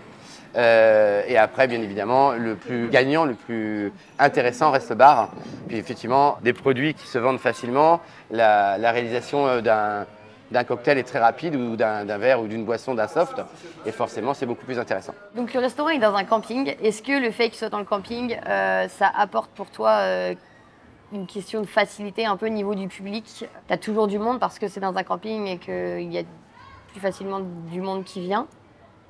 Euh, 0.54 1.22
et 1.26 1.38
après, 1.38 1.66
bien 1.66 1.80
évidemment, 1.80 2.32
le 2.32 2.56
plus 2.56 2.88
gagnant, 2.88 3.24
le 3.24 3.34
plus 3.34 3.92
intéressant 4.18 4.70
reste 4.70 4.90
le 4.90 4.96
bar. 4.96 5.30
Puis 5.68 5.78
effectivement, 5.78 6.38
des 6.42 6.52
produits 6.52 6.92
qui 6.92 7.06
se 7.06 7.18
vendent 7.18 7.40
facilement, 7.40 8.00
la, 8.30 8.76
réalisation 8.76 9.46
euh, 9.46 9.60
d'un 9.62 10.64
cocktail 10.64 10.98
est 10.98 11.04
très 11.04 11.20
rapide 11.20 11.56
ou 11.56 11.76
d'un 11.76 12.18
verre 12.18 12.42
ou 12.42 12.48
d'une 12.48 12.66
boisson, 12.66 12.94
d'un 12.94 13.08
soft. 13.08 13.40
Et 13.86 13.92
forcément, 13.92 14.34
c'est 14.34 14.44
beaucoup 14.44 14.66
plus 14.66 14.78
intéressant. 14.78 15.14
Donc 15.34 15.54
le 15.54 15.60
restaurant 15.60 15.88
est 15.88 15.98
dans 15.98 16.14
un 16.14 16.24
camping. 16.24 16.74
Est-ce 16.82 17.02
que 17.02 17.18
le 17.18 17.30
fait 17.30 17.48
qu'il 17.48 17.58
soit 17.58 17.70
dans 17.70 17.78
le 17.78 17.86
camping, 17.86 18.36
ça 18.44 19.10
apporte 19.16 19.50
pour 19.52 19.70
toi 19.70 20.34
une 21.12 21.26
question 21.26 21.60
de 21.60 21.66
facilité 21.66 22.26
un 22.26 22.36
peu 22.36 22.46
au 22.46 22.50
niveau 22.50 22.74
du 22.74 22.88
public 22.88 23.24
Tu 23.26 23.46
as 23.72 23.76
toujours 23.78 24.06
du 24.06 24.18
monde 24.18 24.40
parce 24.40 24.58
que 24.58 24.68
c'est 24.68 24.80
dans 24.80 24.96
un 24.96 25.02
camping 25.02 25.46
et 25.46 25.58
qu'il 25.58 26.12
y 26.12 26.18
a 26.18 26.22
plus 26.90 27.00
facilement 27.00 27.40
du 27.70 27.80
monde 27.80 28.04
qui 28.04 28.20
vient. 28.20 28.46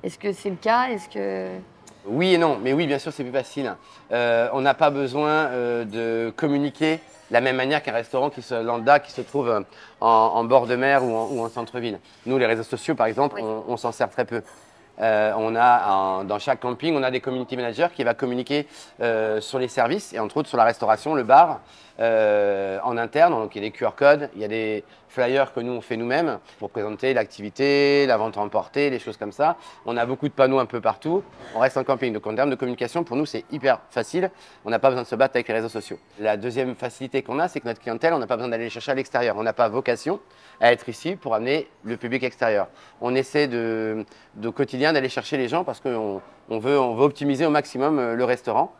Est-ce 0.03 0.19
que 0.19 0.33
c'est 0.33 0.49
le 0.49 0.57
cas? 0.57 0.89
Est-ce 0.89 1.09
que... 1.09 1.57
Oui 2.05 2.33
et 2.33 2.37
non, 2.37 2.59
mais 2.61 2.73
oui, 2.73 2.85
bien 2.85 2.99
sûr, 2.99 3.13
c'est 3.13 3.23
plus 3.23 3.31
facile. 3.31 3.73
Euh, 4.11 4.49
on 4.51 4.59
n'a 4.59 4.73
pas 4.73 4.89
besoin 4.89 5.29
euh, 5.29 5.85
de 5.85 6.31
communiquer 6.35 6.97
de 7.29 7.33
la 7.33 7.39
même 7.39 7.55
manière 7.55 7.81
qu'un 7.81 7.93
restaurant 7.93 8.29
qui 8.29 8.41
se, 8.41 8.53
lambda 8.61 8.99
qui 8.99 9.11
se 9.11 9.21
trouve 9.21 9.49
euh, 9.49 9.61
en, 10.01 10.07
en 10.07 10.43
bord 10.43 10.67
de 10.67 10.75
mer 10.75 11.05
ou 11.05 11.15
en, 11.15 11.27
ou 11.29 11.39
en 11.41 11.47
centre-ville. 11.47 11.99
Nous, 12.25 12.37
les 12.37 12.45
réseaux 12.45 12.63
sociaux, 12.63 12.95
par 12.95 13.07
exemple, 13.07 13.39
on, 13.41 13.63
on 13.67 13.77
s'en 13.77 13.93
sert 13.93 14.09
très 14.09 14.25
peu. 14.25 14.43
Euh, 14.99 15.33
on 15.37 15.55
a 15.55 16.23
dans 16.23 16.37
chaque 16.37 16.59
camping, 16.59 16.95
on 16.95 17.01
a 17.01 17.09
des 17.09 17.19
community 17.19 17.57
managers 17.57 17.87
qui 17.95 18.03
va 18.03 18.13
communiquer 18.13 18.67
euh, 19.01 19.41
sur 19.41 19.57
les 19.57 19.67
services 19.67 20.13
et 20.13 20.19
entre 20.19 20.37
autres 20.37 20.49
sur 20.49 20.57
la 20.57 20.65
restauration, 20.65 21.15
le 21.15 21.23
bar 21.23 21.61
euh, 21.99 22.79
en 22.83 22.97
interne. 22.97 23.33
Donc 23.33 23.55
il 23.55 23.63
y 23.63 23.65
a 23.65 23.69
des 23.69 23.71
QR 23.71 23.91
codes, 23.95 24.29
il 24.35 24.41
y 24.41 24.45
a 24.45 24.47
des 24.47 24.83
flyers 25.09 25.53
que 25.53 25.59
nous 25.59 25.73
on 25.73 25.81
fait 25.81 25.95
nous-mêmes 25.95 26.39
pour 26.57 26.71
présenter 26.71 27.13
l'activité, 27.13 28.05
la 28.07 28.17
vente 28.17 28.37
emportée, 28.37 28.89
les 28.89 28.97
choses 28.97 29.17
comme 29.17 29.31
ça. 29.31 29.57
On 29.85 29.95
a 29.95 30.05
beaucoup 30.05 30.27
de 30.27 30.33
panneaux 30.33 30.57
un 30.57 30.65
peu 30.65 30.81
partout. 30.81 31.23
On 31.55 31.59
reste 31.59 31.77
en 31.77 31.83
camping. 31.83 32.11
Donc 32.11 32.25
en 32.25 32.33
termes 32.33 32.49
de 32.49 32.55
communication, 32.55 33.03
pour 33.03 33.15
nous 33.15 33.27
c'est 33.27 33.45
hyper 33.51 33.79
facile. 33.91 34.31
On 34.65 34.71
n'a 34.71 34.79
pas 34.79 34.89
besoin 34.89 35.03
de 35.03 35.07
se 35.07 35.15
battre 35.15 35.35
avec 35.35 35.47
les 35.47 35.53
réseaux 35.53 35.69
sociaux. 35.69 35.99
La 36.19 36.35
deuxième 36.35 36.75
facilité 36.75 37.21
qu'on 37.21 37.37
a, 37.39 37.47
c'est 37.47 37.59
que 37.59 37.67
notre 37.67 37.79
clientèle, 37.79 38.13
on 38.13 38.19
n'a 38.19 38.27
pas 38.27 38.37
besoin 38.37 38.49
d'aller 38.49 38.69
chercher 38.69 38.91
à 38.91 38.95
l'extérieur. 38.95 39.37
On 39.37 39.43
n'a 39.43 39.53
pas 39.53 39.69
vocation 39.69 40.19
à 40.59 40.71
être 40.71 40.89
ici 40.89 41.15
pour 41.15 41.35
amener 41.35 41.67
le 41.83 41.97
public 41.97 42.23
extérieur. 42.23 42.67
On 43.01 43.13
essaie 43.13 43.47
de, 43.47 44.05
quotidien 44.55 44.93
d'aller 44.93 45.09
chercher 45.09 45.37
les 45.37 45.47
gens 45.47 45.63
parce 45.63 45.79
qu'on 45.79 46.21
on 46.49 46.57
veut, 46.57 46.79
on 46.79 46.95
veut 46.95 47.05
optimiser 47.05 47.45
au 47.45 47.49
maximum 47.49 47.99
euh, 47.99 48.15
le 48.15 48.23
restaurant. 48.23 48.73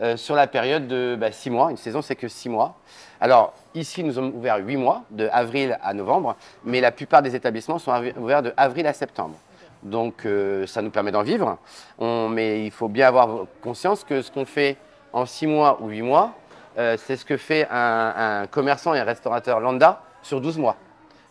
Euh, 0.00 0.16
sur 0.16 0.36
la 0.36 0.46
période 0.46 0.86
de 0.86 1.18
6 1.30 1.50
mois, 1.50 1.70
une 1.72 1.76
saison 1.76 2.02
c'est 2.02 2.14
que 2.14 2.28
6 2.28 2.48
mois. 2.48 2.76
Alors 3.20 3.52
ici 3.74 4.04
nous 4.04 4.12
sommes 4.12 4.32
ouverts 4.36 4.58
8 4.58 4.76
mois, 4.76 5.02
de 5.10 5.28
avril 5.32 5.76
à 5.82 5.92
novembre, 5.92 6.36
mais 6.64 6.80
la 6.80 6.92
plupart 6.92 7.20
des 7.20 7.34
établissements 7.34 7.80
sont 7.80 7.92
ouverts 8.16 8.42
de 8.42 8.52
avril 8.56 8.86
à 8.86 8.92
septembre. 8.92 9.34
Donc 9.82 10.24
euh, 10.24 10.66
ça 10.68 10.82
nous 10.82 10.90
permet 10.90 11.10
d'en 11.10 11.22
vivre, 11.22 11.58
mais 12.00 12.64
il 12.64 12.70
faut 12.70 12.88
bien 12.88 13.08
avoir 13.08 13.46
conscience 13.60 14.04
que 14.04 14.22
ce 14.22 14.30
qu'on 14.30 14.44
fait 14.44 14.76
en 15.12 15.26
6 15.26 15.48
mois 15.48 15.78
ou 15.80 15.88
8 15.88 16.02
mois, 16.02 16.32
euh, 16.78 16.96
c'est 16.96 17.16
ce 17.16 17.24
que 17.24 17.36
fait 17.36 17.66
un, 17.68 18.46
commerçant 18.48 18.94
et 18.94 19.00
un 19.00 19.04
restaurateur 19.04 19.58
lambda 19.58 20.00
sur 20.22 20.40
12 20.40 20.58
mois. 20.58 20.76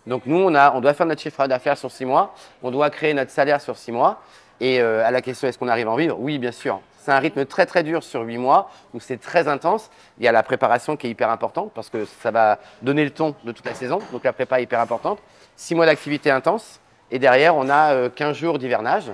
Donc 0.06 0.26
nous, 0.26 0.40
on, 0.40 0.54
a, 0.56 0.74
on 0.74 0.82
doit 0.82 0.94
faire 0.94 1.06
notre 1.06 1.22
chiffre 1.22 1.48
d'affaires 1.48 1.78
sur 1.78 1.92
6 1.92 2.04
mois, 2.04 2.34
on 2.62 2.72
doit 2.72 2.90
créer 2.90 3.14
notre 3.14 3.32
salaire 3.32 3.62
sur 3.62 3.78
6 3.78 3.94
mois. 3.94 4.22
Et 4.60 4.82
à 4.82 5.12
la 5.12 5.22
question, 5.22 5.48
est-ce 5.48 5.58
qu'on 5.58 5.68
arrive 5.68 5.88
à 5.88 5.92
en 5.92 5.96
vivre? 5.96 6.18
Oui, 6.20 6.40
bien 6.40 6.52
sûr. 6.52 6.82
C'est 7.08 7.14
un 7.14 7.20
rythme 7.20 7.46
très 7.46 7.66
très 7.66 7.84
dur 7.84 8.04
sur 8.04 8.24
8 8.24 8.38
mois, 8.38 8.70
où 8.94 9.00
c'est 9.00 9.16
très 9.16 9.48
intense. 9.48 9.90
Il 10.18 10.26
y 10.26 10.28
a 10.28 10.34
la 10.34 10.44
préparation 10.44 10.98
qui 10.98 11.08
est 11.08 11.10
hyper 11.10 11.30
importante, 11.30 11.72
parce 11.74 11.90
que 11.90 12.04
ça 12.04 12.32
va 12.32 12.60
donner 12.82 13.06
le 13.06 13.12
ton 13.12 13.34
de 13.46 13.54
toute 13.54 13.66
la 13.66 13.74
saison. 13.76 14.00
Donc 14.12 14.26
la 14.26 14.34
prépa 14.34 14.60
est 14.60 14.64
hyper 14.64 14.82
importante. 14.82 15.20
6 15.56 15.76
mois 15.76 15.86
d'activité 15.86 16.32
intense, 16.32 16.82
et 17.10 17.18
derrière, 17.18 17.56
on 17.56 17.70
a 17.70 17.94
euh, 17.94 18.10
15 18.10 18.36
jours 18.36 18.60
d'hivernage. 18.60 19.10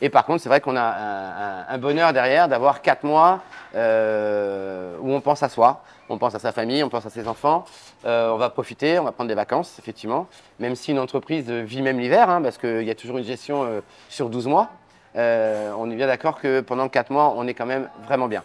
Et 0.00 0.08
par 0.08 0.26
contre, 0.26 0.42
c'est 0.42 0.48
vrai 0.48 0.60
qu'on 0.60 0.74
a 0.76 1.66
un, 1.68 1.78
bonheur 1.78 2.12
derrière 2.12 2.48
d'avoir 2.48 2.82
4 2.82 3.04
mois 3.04 3.40
euh, 3.76 4.96
où 5.00 5.12
on 5.12 5.20
pense 5.20 5.44
à 5.44 5.48
soi, 5.48 5.84
on 6.08 6.18
pense 6.18 6.34
à 6.34 6.40
sa 6.40 6.50
famille, 6.50 6.82
on 6.82 6.88
pense 6.88 7.06
à 7.06 7.10
ses 7.10 7.28
enfants. 7.28 7.66
Euh, 8.04 8.30
on 8.30 8.36
va 8.36 8.50
profiter, 8.50 8.98
on 8.98 9.04
va 9.04 9.12
prendre 9.12 9.28
des 9.28 9.36
vacances, 9.36 9.78
effectivement. 9.78 10.26
Même 10.58 10.74
si 10.74 10.90
une 10.90 10.98
entreprise 10.98 11.48
vit 11.48 11.82
même 11.82 12.00
l'hiver, 12.00 12.30
hein, 12.30 12.42
parce 12.42 12.58
qu'il 12.58 12.82
y 12.82 12.90
a 12.90 12.96
toujours 12.96 13.18
une 13.18 13.24
gestion 13.24 13.62
euh, 13.62 13.80
sur 14.08 14.28
12 14.28 14.48
mois. 14.48 14.70
Euh, 15.18 15.72
on 15.76 15.90
est 15.90 15.96
bien 15.96 16.06
d'accord 16.06 16.40
que 16.40 16.60
pendant 16.60 16.88
4 16.88 17.10
mois, 17.10 17.34
on 17.36 17.46
est 17.46 17.54
quand 17.54 17.66
même 17.66 17.88
vraiment 18.06 18.28
bien. 18.28 18.42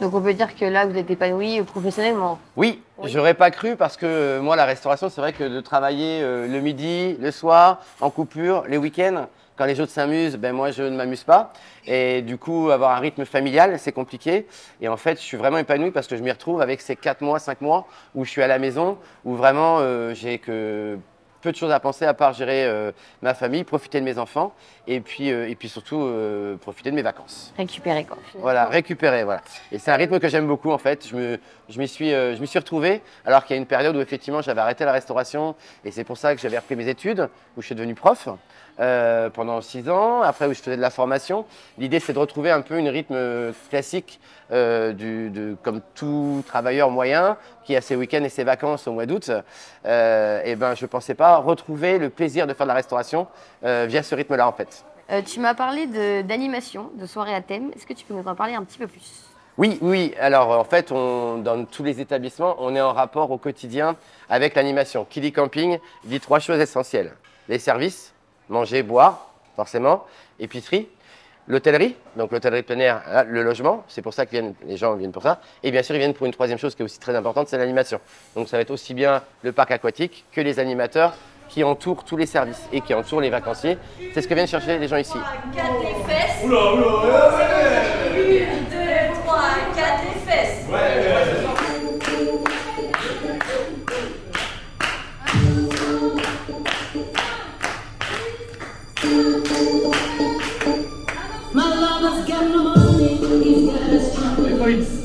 Donc 0.00 0.12
on 0.12 0.20
peut 0.20 0.34
dire 0.34 0.54
que 0.54 0.64
là, 0.64 0.84
vous 0.84 0.96
êtes 0.98 1.10
épanoui 1.10 1.62
professionnellement. 1.62 2.38
Oui, 2.56 2.82
j'aurais 3.04 3.34
pas 3.34 3.50
cru 3.50 3.76
parce 3.76 3.96
que 3.96 4.04
euh, 4.04 4.42
moi, 4.42 4.56
la 4.56 4.66
restauration, 4.66 5.08
c'est 5.08 5.20
vrai 5.20 5.32
que 5.32 5.44
de 5.44 5.60
travailler 5.60 6.20
euh, 6.22 6.46
le 6.46 6.60
midi, 6.60 7.16
le 7.18 7.30
soir, 7.30 7.80
en 8.00 8.10
coupure, 8.10 8.64
les 8.68 8.76
week-ends, 8.76 9.26
quand 9.56 9.64
les 9.64 9.80
autres 9.80 9.92
s'amusent, 9.92 10.36
ben 10.36 10.54
moi, 10.54 10.70
je 10.70 10.82
ne 10.82 10.96
m'amuse 10.96 11.24
pas. 11.24 11.52
Et 11.86 12.20
du 12.20 12.36
coup, 12.36 12.70
avoir 12.70 12.90
un 12.90 13.00
rythme 13.00 13.24
familial, 13.24 13.78
c'est 13.78 13.92
compliqué. 13.92 14.46
Et 14.82 14.88
en 14.88 14.98
fait, 14.98 15.18
je 15.18 15.24
suis 15.24 15.38
vraiment 15.38 15.56
épanoui 15.56 15.92
parce 15.92 16.06
que 16.06 16.16
je 16.16 16.22
m'y 16.22 16.30
retrouve 16.30 16.60
avec 16.60 16.82
ces 16.82 16.94
4 16.94 17.22
mois, 17.22 17.38
5 17.38 17.62
mois 17.62 17.86
où 18.14 18.26
je 18.26 18.30
suis 18.30 18.42
à 18.42 18.48
la 18.48 18.58
maison, 18.58 18.98
où 19.24 19.34
vraiment, 19.34 19.78
euh, 19.80 20.12
j'ai 20.12 20.38
que 20.38 20.98
peu 21.40 21.52
de 21.52 21.56
choses 21.56 21.70
à 21.70 21.80
penser 21.80 22.04
à 22.04 22.14
part 22.14 22.32
gérer 22.32 22.64
euh, 22.64 22.92
ma 23.22 23.34
famille, 23.34 23.64
profiter 23.64 24.00
de 24.00 24.04
mes 24.04 24.18
enfants 24.18 24.52
et 24.86 25.00
puis, 25.00 25.30
euh, 25.30 25.48
et 25.48 25.54
puis 25.54 25.68
surtout 25.68 26.00
euh, 26.00 26.56
profiter 26.56 26.90
de 26.90 26.96
mes 26.96 27.02
vacances. 27.02 27.52
Récupérer 27.56 28.04
quoi. 28.04 28.18
Voilà, 28.34 28.66
récupérer, 28.66 29.24
voilà. 29.24 29.42
Et 29.72 29.78
c'est 29.78 29.90
un 29.90 29.96
rythme 29.96 30.18
que 30.18 30.28
j'aime 30.28 30.46
beaucoup 30.46 30.70
en 30.70 30.78
fait. 30.78 31.06
Je 31.08 31.16
me, 31.16 31.38
je 31.68 31.78
m'y 31.78 31.88
suis, 31.88 32.12
euh, 32.12 32.36
suis 32.44 32.58
retrouvé 32.58 33.02
alors 33.24 33.44
qu'il 33.44 33.54
y 33.54 33.58
a 33.58 33.60
une 33.60 33.66
période 33.66 33.96
où 33.96 34.00
effectivement 34.00 34.40
j'avais 34.42 34.60
arrêté 34.60 34.84
la 34.84 34.92
restauration 34.92 35.54
et 35.84 35.90
c'est 35.90 36.04
pour 36.04 36.16
ça 36.16 36.34
que 36.34 36.40
j'avais 36.40 36.58
repris 36.58 36.76
mes 36.76 36.88
études, 36.88 37.28
où 37.56 37.60
je 37.60 37.66
suis 37.66 37.74
devenu 37.74 37.94
prof 37.94 38.28
euh, 38.78 39.30
pendant 39.30 39.60
six 39.60 39.88
ans, 39.88 40.22
après 40.22 40.46
où 40.46 40.52
je 40.52 40.60
faisais 40.60 40.76
de 40.76 40.82
la 40.82 40.90
formation. 40.90 41.44
L'idée 41.78 41.98
c'est 41.98 42.12
de 42.12 42.18
retrouver 42.18 42.50
un 42.50 42.60
peu 42.60 42.78
une 42.78 42.88
rythme 42.88 43.52
classique 43.70 44.20
euh, 44.52 44.92
de, 44.92 45.56
comme 45.62 45.80
tout 45.94 46.44
travailleur 46.46 46.90
moyen 46.90 47.36
qui 47.64 47.74
a 47.74 47.80
ses 47.80 47.96
week-ends 47.96 48.22
et 48.22 48.28
ses 48.28 48.44
vacances 48.44 48.86
au 48.86 48.92
mois 48.92 49.06
d'août. 49.06 49.30
Euh, 49.86 50.42
et 50.44 50.56
ben 50.56 50.74
je 50.74 50.86
pensais 50.86 51.14
pas 51.14 51.36
retrouver 51.38 51.98
le 51.98 52.10
plaisir 52.10 52.46
de 52.46 52.54
faire 52.54 52.66
de 52.66 52.68
la 52.68 52.74
restauration 52.74 53.26
via 53.62 54.02
ce 54.02 54.14
rythme-là 54.14 54.46
en 54.46 54.52
fait. 54.52 54.84
Tu 55.24 55.40
m'as 55.40 55.54
parlé 55.54 55.86
de- 55.86 56.22
d'animation, 56.22 56.90
de, 56.94 57.06
soirée 57.06 57.34
à 57.34 57.40
thème. 57.40 57.70
Est-ce 57.74 57.86
que 57.86 57.92
tu 57.92 58.04
peux 58.04 58.14
nous 58.14 58.26
en 58.26 58.34
parler 58.34 58.54
un 58.54 58.64
petit 58.64 58.78
peu 58.78 58.86
plus? 58.86 59.25
Oui, 59.58 59.78
oui. 59.80 60.14
Alors 60.20 60.50
en 60.50 60.64
fait, 60.64 60.92
on, 60.92 61.38
dans 61.38 61.64
tous 61.64 61.82
les 61.82 62.00
établissements, 62.00 62.56
on 62.58 62.74
est 62.74 62.80
en 62.80 62.92
rapport 62.92 63.30
au 63.30 63.38
quotidien 63.38 63.96
avec 64.28 64.54
l'animation. 64.54 65.06
Qui 65.08 65.20
dit 65.20 65.32
camping 65.32 65.78
dit 66.04 66.20
trois 66.20 66.40
choses 66.40 66.60
essentielles. 66.60 67.12
Les 67.48 67.58
services, 67.58 68.12
manger, 68.48 68.82
boire, 68.82 69.30
forcément, 69.54 70.04
épicerie, 70.38 70.88
l'hôtellerie, 71.48 71.96
donc 72.16 72.32
l'hôtellerie 72.32 72.62
plein 72.62 72.78
air, 72.80 73.02
hein, 73.06 73.24
le 73.24 73.42
logement, 73.42 73.84
c'est 73.88 74.02
pour 74.02 74.12
ça 74.12 74.26
que 74.26 74.32
viennent, 74.32 74.54
les 74.66 74.76
gens 74.76 74.94
viennent 74.94 75.12
pour 75.12 75.22
ça. 75.22 75.40
Et 75.62 75.70
bien 75.70 75.82
sûr, 75.82 75.94
ils 75.94 75.98
viennent 75.98 76.12
pour 76.14 76.26
une 76.26 76.32
troisième 76.32 76.58
chose 76.58 76.74
qui 76.74 76.82
est 76.82 76.84
aussi 76.84 76.98
très 76.98 77.14
importante, 77.14 77.48
c'est 77.48 77.56
l'animation. 77.56 78.00
Donc 78.34 78.48
ça 78.48 78.58
va 78.58 78.62
être 78.62 78.70
aussi 78.70 78.92
bien 78.92 79.22
le 79.42 79.52
parc 79.52 79.70
aquatique 79.70 80.26
que 80.32 80.40
les 80.40 80.58
animateurs 80.58 81.14
qui 81.48 81.62
entourent 81.64 82.04
tous 82.04 82.16
les 82.16 82.26
services 82.26 82.68
et 82.72 82.80
qui 82.80 82.92
entourent 82.92 83.20
les 83.20 83.30
vacanciers. 83.30 83.78
C'est 84.12 84.20
ce 84.20 84.28
que 84.28 84.34
viennent 84.34 84.48
chercher 84.48 84.78
les 84.78 84.88
gens 84.88 84.96
ici. 84.96 85.18
4 85.54 85.66
les 88.16 88.55
My 91.06 91.12
lover's 101.74 102.26
got 102.26 102.44
no 102.48 102.64
money, 102.64 103.18
he's 103.44 103.70
got 103.70 103.82
his 103.82 104.12
troubles. 104.14 104.95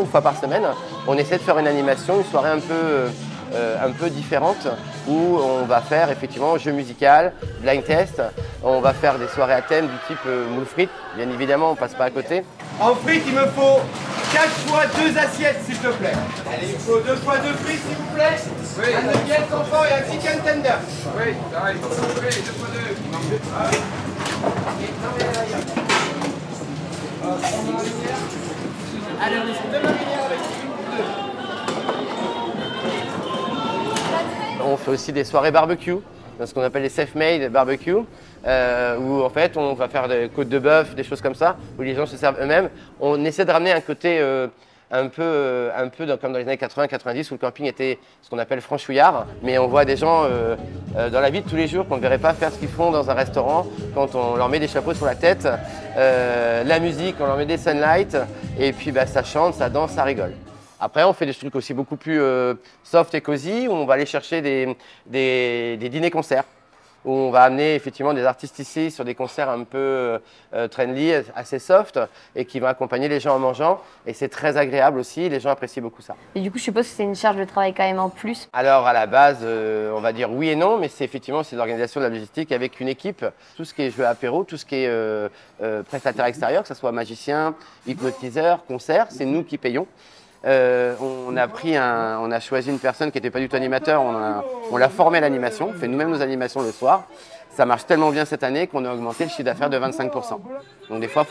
Une 0.00 0.06
fois 0.06 0.22
par 0.22 0.36
semaine, 0.38 0.62
on 1.06 1.16
essaie 1.16 1.36
de 1.36 1.42
faire 1.42 1.58
une 1.58 1.66
animation, 1.66 2.18
une 2.18 2.24
soirée 2.24 2.50
un 2.50 2.58
peu, 2.58 3.08
euh, 3.54 3.76
un 3.84 3.90
peu 3.90 4.10
différente 4.10 4.66
où 5.08 5.38
on 5.38 5.64
va 5.64 5.80
faire 5.80 6.10
effectivement 6.10 6.56
jeu 6.58 6.72
musical, 6.72 7.32
blind 7.60 7.84
test, 7.84 8.22
on 8.62 8.80
va 8.80 8.92
faire 8.92 9.18
des 9.18 9.28
soirées 9.28 9.54
à 9.54 9.62
thème 9.62 9.86
du 9.86 9.96
type 10.06 10.18
euh, 10.26 10.48
moule 10.48 10.66
frites, 10.66 10.90
bien 11.16 11.28
évidemment 11.30 11.70
on 11.70 11.74
passe 11.74 11.94
pas 11.94 12.04
à 12.04 12.10
côté. 12.10 12.44
En 12.80 12.94
frites, 12.94 13.24
il 13.26 13.34
me 13.34 13.46
faut 13.46 13.80
4 14.32 14.48
fois 14.66 14.82
2 14.86 15.18
assiettes, 15.18 15.60
s'il 15.66 15.78
te 15.78 15.88
plaît. 15.88 16.12
Allez, 16.52 16.68
il 16.68 16.74
me 16.74 16.78
faut 16.78 17.00
2 17.00 17.16
fois 17.16 17.38
2 17.38 17.52
frites, 17.64 17.82
s'il 17.86 17.96
vous 17.96 18.14
plaît. 18.14 18.38
Oui. 18.78 18.94
Un 18.94 19.02
nuggets 19.02 19.46
sans 19.50 19.64
fort 19.64 19.84
et 19.86 19.92
un 19.92 20.04
chicken 20.10 20.38
tender. 20.40 20.78
Oui, 21.16 21.34
ça 21.52 21.60
arrive. 21.60 21.78
Oui, 21.82 22.28
2 22.44 22.52
fois 22.52 22.68
2. 22.72 22.80
On 34.64 34.76
fait 34.76 34.90
aussi 34.90 35.12
des 35.12 35.24
soirées 35.24 35.50
barbecue, 35.50 35.96
ce 36.42 36.54
qu'on 36.54 36.62
appelle 36.62 36.82
les 36.82 36.88
self-made 36.88 37.52
barbecue, 37.52 37.96
euh, 38.46 38.96
où 38.98 39.22
en 39.22 39.28
fait 39.28 39.56
on 39.56 39.74
va 39.74 39.88
faire 39.88 40.08
des 40.08 40.30
côtes 40.34 40.48
de 40.48 40.58
bœuf, 40.58 40.94
des 40.94 41.04
choses 41.04 41.20
comme 41.20 41.34
ça, 41.34 41.56
où 41.78 41.82
les 41.82 41.94
gens 41.94 42.06
se 42.06 42.16
servent 42.16 42.40
eux-mêmes. 42.40 42.70
On 42.98 43.22
essaie 43.24 43.44
de 43.44 43.50
ramener 43.50 43.72
un 43.72 43.80
côté 43.80 44.18
euh, 44.20 44.46
un 44.90 45.08
peu, 45.08 45.22
euh, 45.22 45.70
un 45.76 45.88
peu 45.88 46.06
comme 46.16 46.32
dans 46.32 46.38
les 46.38 46.44
années 46.44 46.56
80-90 46.56 47.30
où 47.30 47.34
le 47.34 47.38
camping 47.38 47.66
était 47.66 47.98
ce 48.22 48.30
qu'on 48.30 48.38
appelle 48.38 48.60
franchouillard, 48.60 49.26
mais 49.42 49.58
on 49.58 49.68
voit 49.68 49.84
des 49.84 49.96
gens 49.96 50.24
euh, 50.24 50.56
euh, 50.96 51.10
dans 51.10 51.20
la 51.20 51.30
vie 51.30 51.42
de 51.42 51.48
tous 51.48 51.56
les 51.56 51.68
jours 51.68 51.86
qu'on 51.86 51.96
ne 51.96 52.02
verrait 52.02 52.18
pas 52.18 52.34
faire 52.34 52.52
ce 52.52 52.58
qu'ils 52.58 52.68
font 52.68 52.90
dans 52.90 53.08
un 53.08 53.14
restaurant 53.14 53.66
quand 53.94 54.14
on 54.14 54.36
leur 54.36 54.48
met 54.48 54.58
des 54.58 54.68
chapeaux 54.68 54.94
sur 54.94 55.06
la 55.06 55.14
tête, 55.14 55.48
la 55.96 56.80
musique, 56.80 57.16
on 57.20 57.26
leur 57.26 57.36
met 57.36 57.46
des 57.46 57.58
sunlights, 57.58 58.16
et 58.58 58.72
puis 58.72 58.92
bah, 58.92 59.06
ça 59.06 59.22
chante, 59.22 59.54
ça 59.54 59.68
danse, 59.68 59.92
ça 59.92 60.04
rigole. 60.04 60.32
Après, 60.78 61.04
on 61.04 61.12
fait 61.12 61.26
des 61.26 61.34
trucs 61.34 61.54
aussi 61.54 61.74
beaucoup 61.74 61.96
plus 61.96 62.20
soft 62.84 63.14
et 63.14 63.20
cosy, 63.20 63.68
où 63.68 63.72
on 63.72 63.84
va 63.84 63.94
aller 63.94 64.06
chercher 64.06 64.40
des 64.40 65.88
dîners-concerts, 65.90 66.44
où 67.04 67.12
on 67.12 67.30
va 67.30 67.42
amener 67.42 67.74
effectivement 67.74 68.14
des 68.14 68.24
artistes 68.24 68.58
ici 68.58 68.90
sur 68.90 69.04
des 69.04 69.14
concerts 69.14 69.48
un 69.48 69.64
peu 69.64 70.20
euh, 70.54 70.68
trendy, 70.68 71.12
assez 71.34 71.58
soft, 71.58 71.98
et 72.36 72.44
qui 72.44 72.60
vont 72.60 72.66
accompagner 72.66 73.08
les 73.08 73.20
gens 73.20 73.36
en 73.36 73.38
mangeant. 73.38 73.80
Et 74.06 74.12
c'est 74.12 74.28
très 74.28 74.56
agréable 74.56 74.98
aussi, 74.98 75.28
les 75.28 75.40
gens 75.40 75.50
apprécient 75.50 75.82
beaucoup 75.82 76.02
ça. 76.02 76.16
Et 76.34 76.40
du 76.40 76.50
coup, 76.50 76.58
je 76.58 76.64
suppose 76.64 76.86
que 76.86 76.94
c'est 76.94 77.04
une 77.04 77.16
charge 77.16 77.36
de 77.36 77.44
travail 77.44 77.74
quand 77.74 77.84
même 77.84 77.98
en 77.98 78.10
plus. 78.10 78.48
Alors 78.52 78.86
à 78.86 78.92
la 78.92 79.06
base, 79.06 79.38
euh, 79.42 79.92
on 79.94 80.00
va 80.00 80.12
dire 80.12 80.30
oui 80.30 80.48
et 80.48 80.56
non, 80.56 80.78
mais 80.78 80.88
c'est 80.88 81.04
effectivement 81.04 81.42
c'est 81.42 81.56
l'organisation 81.56 82.00
de 82.00 82.06
la 82.06 82.10
logistique 82.10 82.52
avec 82.52 82.80
une 82.80 82.88
équipe. 82.88 83.24
Tout 83.56 83.64
ce 83.64 83.74
qui 83.74 83.82
est 83.82 83.90
jeu 83.90 84.06
apéro, 84.06 84.44
tout 84.44 84.56
ce 84.56 84.64
qui 84.64 84.76
est 84.76 84.88
euh, 84.88 85.28
euh, 85.62 85.82
prestataire 85.82 86.24
extérieur, 86.26 86.62
que 86.62 86.68
ce 86.68 86.74
soit 86.74 86.92
magicien, 86.92 87.54
hypnotiseur, 87.86 88.64
concert, 88.66 89.06
c'est 89.10 89.24
nous 89.24 89.44
qui 89.44 89.58
payons. 89.58 89.86
Euh, 90.46 90.94
on 91.00 91.36
a 91.36 91.46
pris 91.48 91.76
on 91.78 92.30
a 92.30 92.40
choisi 92.40 92.70
une 92.70 92.78
personne 92.78 93.10
qui 93.10 93.18
n'était 93.18 93.30
pas 93.30 93.40
du 93.40 93.48
tout 93.48 93.56
animateur, 93.56 94.00
on, 94.02 94.14
a- 94.16 94.78
l'a 94.78 94.88
formé 94.88 95.18
à 95.18 95.20
l'animation, 95.20 95.70
on 95.74 95.78
fait 95.78 95.86
nous-mêmes 95.88 96.10
nos 96.10 96.22
animations 96.22 96.62
le 96.62 96.72
soir. 96.72 97.04
Ça 97.52 97.66
marche 97.66 97.84
tellement 97.84 98.10
bien 98.10 98.24
cette 98.24 98.44
année 98.44 98.68
qu'on 98.68 98.84
a 98.84 98.94
augmenté 98.94 99.24
le 99.24 99.28
chiffre 99.30 99.42
d'affaires 99.42 99.68
de 99.68 99.76
25%. 99.76 100.38
Donc 100.88 101.00
des 101.00 101.08
fois, 101.08 101.26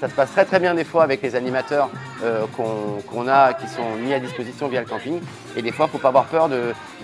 ça 0.00 0.08
se 0.08 0.14
passe 0.14 0.32
très 0.32 0.44
très 0.46 0.58
bien 0.58 0.74
des 0.74 0.84
fois 0.84 1.02
avec 1.04 1.20
les 1.22 1.36
animateurs 1.36 1.90
euh, 2.24 2.44
qu'on 2.56 3.28
a, 3.28 3.52
qui 3.52 3.68
sont 3.68 3.90
mis 4.02 4.12
à 4.14 4.18
disposition 4.18 4.68
via 4.68 4.80
le 4.80 4.86
camping. 4.86 5.20
Et 5.56 5.62
des 5.62 5.70
fois, 5.70 5.84
il 5.84 5.88
ne 5.88 5.92
faut 5.92 5.98
pas 5.98 6.08
avoir 6.08 6.24
peur 6.24 6.48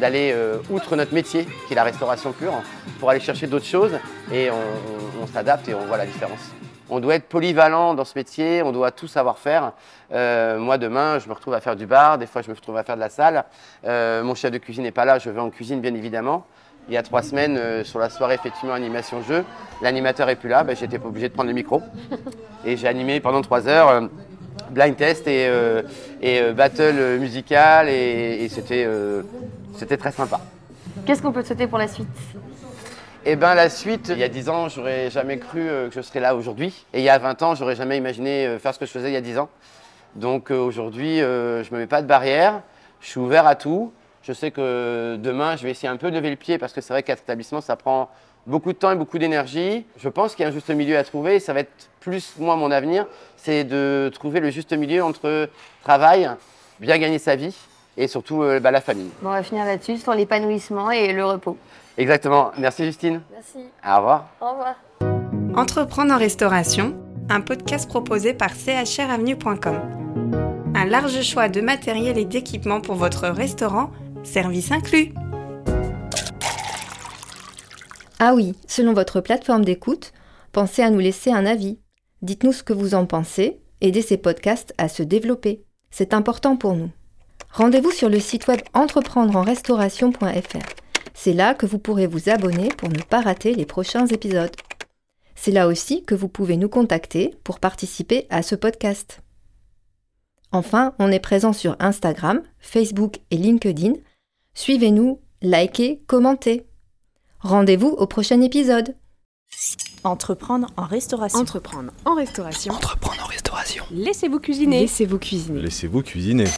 d'aller 0.01 0.33
euh, 0.35 0.57
outre 0.71 0.97
notre 0.97 1.13
métier, 1.15 1.47
qui 1.69 1.75
est 1.75 1.77
la 1.77 1.85
restauration 1.85 2.33
pure, 2.33 2.55
pour 2.99 3.11
aller 3.11 3.21
chercher 3.21 3.47
d'autres 3.47 3.67
choses. 3.67 3.93
Et 4.33 4.49
on 4.51 5.27
s'adapte 5.29 5.69
et 5.69 5.75
on 5.75 5.85
voit 5.85 5.99
la 5.99 6.07
différence. 6.07 6.51
On 6.89 7.01
doit 7.01 7.17
être 7.17 7.29
polyvalent 7.29 7.95
dans 7.95 8.05
ce 8.05 8.17
métier, 8.17 8.63
on 8.63 8.71
doit 8.71 8.93
tout 8.93 9.09
savoir 9.09 9.39
faire. 9.39 9.73
Euh, 10.13 10.59
moi, 10.59 10.79
demain, 10.79 11.19
je 11.19 11.29
me 11.29 11.35
retrouve 11.35 11.55
à 11.55 11.61
faire 11.61 11.75
du 11.75 11.87
bar, 11.87 12.19
des 12.19 12.27
fois, 12.27 12.43
je 12.43 12.51
me 12.51 12.55
retrouve 12.55 12.77
à 12.77 12.85
faire 12.85 12.95
de 12.95 13.01
la 13.01 13.11
salle. 13.11 13.45
Euh, 13.85 14.23
mon 14.23 14.35
chef 14.35 14.53
de 14.53 14.59
cuisine 14.59 14.85
n'est 14.85 14.93
pas 14.93 15.05
là, 15.05 15.19
je 15.19 15.29
vais 15.31 15.41
en 15.41 15.51
cuisine, 15.51 15.81
bien 15.81 15.95
évidemment. 15.95 16.47
Il 16.89 16.95
y 16.95 16.97
a 16.97 17.03
trois 17.03 17.23
semaines, 17.23 17.57
euh, 17.57 17.83
sur 17.83 17.99
la 17.99 18.09
soirée, 18.09 18.35
effectivement, 18.35 18.73
animation 18.73 19.21
jeu, 19.23 19.45
l'animateur 19.83 20.29
est 20.29 20.37
plus 20.37 20.49
là, 20.49 20.63
ben, 20.63 20.77
j'étais 20.77 21.01
pas 21.01 21.09
obligé 21.09 21.29
de 21.29 21.35
prendre 21.35 21.49
le 21.49 21.55
micro. 21.55 21.83
Et 22.65 22.77
j'ai 22.77 22.87
animé 22.87 23.19
pendant 23.21 23.43
trois 23.43 23.67
heures. 23.67 24.09
blind 24.71 24.97
test 24.97 25.27
et, 25.27 25.51
battle 26.55 27.19
musical 27.19 27.89
et, 27.89 28.45
et 28.45 28.49
c'était 28.49 28.89
c'était 29.77 29.97
très 29.97 30.11
sympa. 30.11 30.41
Qu'est-ce 31.05 31.23
qu'on 31.23 31.33
peut 31.33 31.43
te 31.43 31.49
souhaiter 31.49 31.67
pour 31.67 31.79
la 31.79 31.89
suite? 31.89 32.09
Et 33.29 33.35
ben 33.35 33.57
la 33.57 33.69
suite, 33.71 34.11
il 34.11 34.19
y 34.19 34.23
a 34.23 34.29
10 34.29 34.49
ans, 34.49 34.69
j'aurais 34.69 35.11
jamais 35.11 35.41
cru 35.41 35.59
euh, 35.59 35.89
que 35.89 35.97
je 35.97 36.01
serais 36.01 36.21
là 36.21 36.37
aujourd'hui. 36.37 36.87
Et 36.93 37.01
il 37.01 37.03
y 37.03 37.09
a 37.09 37.19
20 37.19 37.43
ans, 37.43 37.55
j'aurais 37.57 37.75
jamais 37.75 37.97
imaginé 37.97 38.47
euh, 38.47 38.61
faire 38.61 38.73
ce 38.73 38.79
que 38.79 38.87
je 38.87 38.93
faisais 38.93 39.11
il 39.11 39.15
y 39.15 39.17
a 39.17 39.21
10 39.21 39.39
ans. 39.39 39.49
Donc 40.15 40.53
euh, 40.53 40.59
aujourd'hui, 40.61 41.19
je 41.19 41.75
me 41.75 41.79
mets 41.79 41.89
pas 41.89 42.03
de 42.03 42.07
barrière, 42.07 42.63
je 43.01 43.09
suis 43.09 43.19
ouvert 43.19 43.49
à 43.49 43.57
tout. 43.57 43.93
Je 44.23 44.33
sais 44.33 44.53
que 44.53 45.17
demain, 45.17 45.57
je 45.57 45.65
vais 45.65 45.73
essayer 45.73 45.89
un 45.89 45.97
peu 45.97 46.13
de 46.13 46.17
lever 46.17 46.31
le 46.31 46.37
pied 46.37 46.57
parce 46.57 46.73
que 46.73 46.81
c'est 46.81 46.93
vrai 46.93 47.03
qu'à 47.03 47.15
établissement, 47.15 47.61
ça 47.61 47.75
prend 47.75 48.11
beaucoup 48.47 48.73
de 48.73 48.79
temps 48.79 48.93
et 48.93 48.97
beaucoup 48.97 49.19
d'énergie. 49.19 49.85
Je 49.99 50.09
pense 50.09 50.37
qu'il 50.37 50.45
y 50.45 50.47
a 50.47 50.49
un 50.51 50.53
juste 50.53 50.71
milieu 50.71 50.97
à 50.97 51.03
trouver. 51.03 51.41
Ça 51.41 51.53
va 51.53 51.61
être 51.61 51.91
plus, 51.99 52.35
moi, 52.39 52.55
mon 52.55 52.71
avenir, 52.71 53.07
c'est 53.37 53.65
de 53.65 54.09
trouver 54.15 54.39
le 54.39 54.51
juste 54.51 54.73
milieu 54.73 55.03
entre 55.03 55.51
travail, 55.83 56.31
bien 56.79 56.97
gagner 56.99 57.19
sa 57.19 57.35
vie 57.35 57.57
et 57.97 58.07
surtout 58.07 58.45
bah, 58.61 58.71
la 58.71 58.81
famille. 58.81 59.11
Bon, 59.21 59.31
on 59.31 59.33
va 59.33 59.43
finir 59.43 59.65
là-dessus, 59.65 59.99
sur 59.99 60.15
l'épanouissement 60.15 60.93
et 60.93 61.13
le 61.13 61.25
repos. 61.25 61.57
Exactement. 61.99 62.53
Merci 62.59 62.85
Justine. 62.85 63.23
Merci. 63.33 63.71
Au 63.87 63.97
revoir. 63.97 64.29
Au 64.41 64.51
revoir. 64.51 64.75
Entreprendre 65.57 66.13
en 66.13 66.19
restauration, 66.19 66.95
un 67.31 67.41
podcast 67.41 67.89
proposé 67.89 68.35
par 68.35 68.51
chravenue.com. 68.55 69.81
Un 70.75 70.85
large 70.85 71.23
choix 71.23 71.49
de 71.49 71.63
matériel 71.63 72.19
et 72.19 72.27
d'équipements 72.27 72.83
pour 72.83 72.97
votre 72.97 73.29
restaurant, 73.29 73.91
service 74.23 74.71
inclus. 74.71 75.15
Ah 78.19 78.35
oui, 78.35 78.55
selon 78.67 78.93
votre 78.93 79.21
plateforme 79.21 79.65
d'écoute, 79.65 80.13
pensez 80.53 80.83
à 80.83 80.91
nous 80.91 80.99
laisser 80.99 81.33
un 81.33 81.47
avis. 81.47 81.79
Dites-nous 82.23 82.53
ce 82.53 82.63
que 82.63 82.73
vous 82.73 82.95
en 82.95 83.05
pensez, 83.07 83.61
aidez 83.81 84.03
ces 84.03 84.17
podcasts 84.17 84.75
à 84.79 84.89
se 84.89 85.03
développer. 85.03 85.65
C'est 85.91 86.15
important 86.15 86.57
pour 86.57 86.75
nous. 86.75 86.91
Rendez-vous 87.53 87.91
sur 87.91 88.11
le 88.11 88.21
site 88.21 88.47
web 88.49 88.61
entreprendreenrestauration.fr. 88.75 90.86
C'est 91.15 91.33
là 91.33 91.55
que 91.55 91.67
vous 91.67 91.79
pourrez 91.79 92.07
vous 92.07 92.29
abonner 92.29 92.69
pour 92.69 92.89
ne 92.89 93.03
pas 93.03 93.21
rater 93.21 93.55
les 93.55 93.67
prochains 93.67 94.07
épisodes. 94.07 94.55
C'est 95.35 95.53
là 95.53 95.69
aussi 95.69 96.05
que 96.05 96.15
vous 96.15 96.29
pouvez 96.29 96.57
nous 96.57 96.69
contacter 96.69 97.35
pour 97.45 97.61
participer 97.61 98.27
à 98.31 98.43
ce 98.43 98.55
podcast. 98.55 99.21
Enfin, 100.53 100.95
on 100.99 101.13
est 101.13 101.21
présent 101.21 101.53
sur 101.53 101.77
Instagram, 101.79 102.43
Facebook 102.59 103.19
et 103.31 103.37
LinkedIn. 103.37 103.93
Suivez-nous, 104.55 105.21
likez, 105.43 106.03
commentez. 106.07 106.67
Rendez-vous 107.41 107.89
au 107.89 108.07
prochain 108.07 108.41
épisode. 108.41 108.97
Entreprendre 110.05 110.69
en 110.77 110.85
restauration. 110.85 111.39
Entreprendre 111.39 111.93
en 112.05 112.15
restauration. 112.15 112.73
Entreprendre 112.73 113.23
en 113.23 113.27
restauration. 113.27 113.85
Laissez-vous 113.91 114.41
cuisiner. 114.41 114.81
Laissez-vous 114.81 115.19
cuisiner. 115.19 115.61
Laissez-vous 115.61 116.03
cuisiner. 116.03 116.47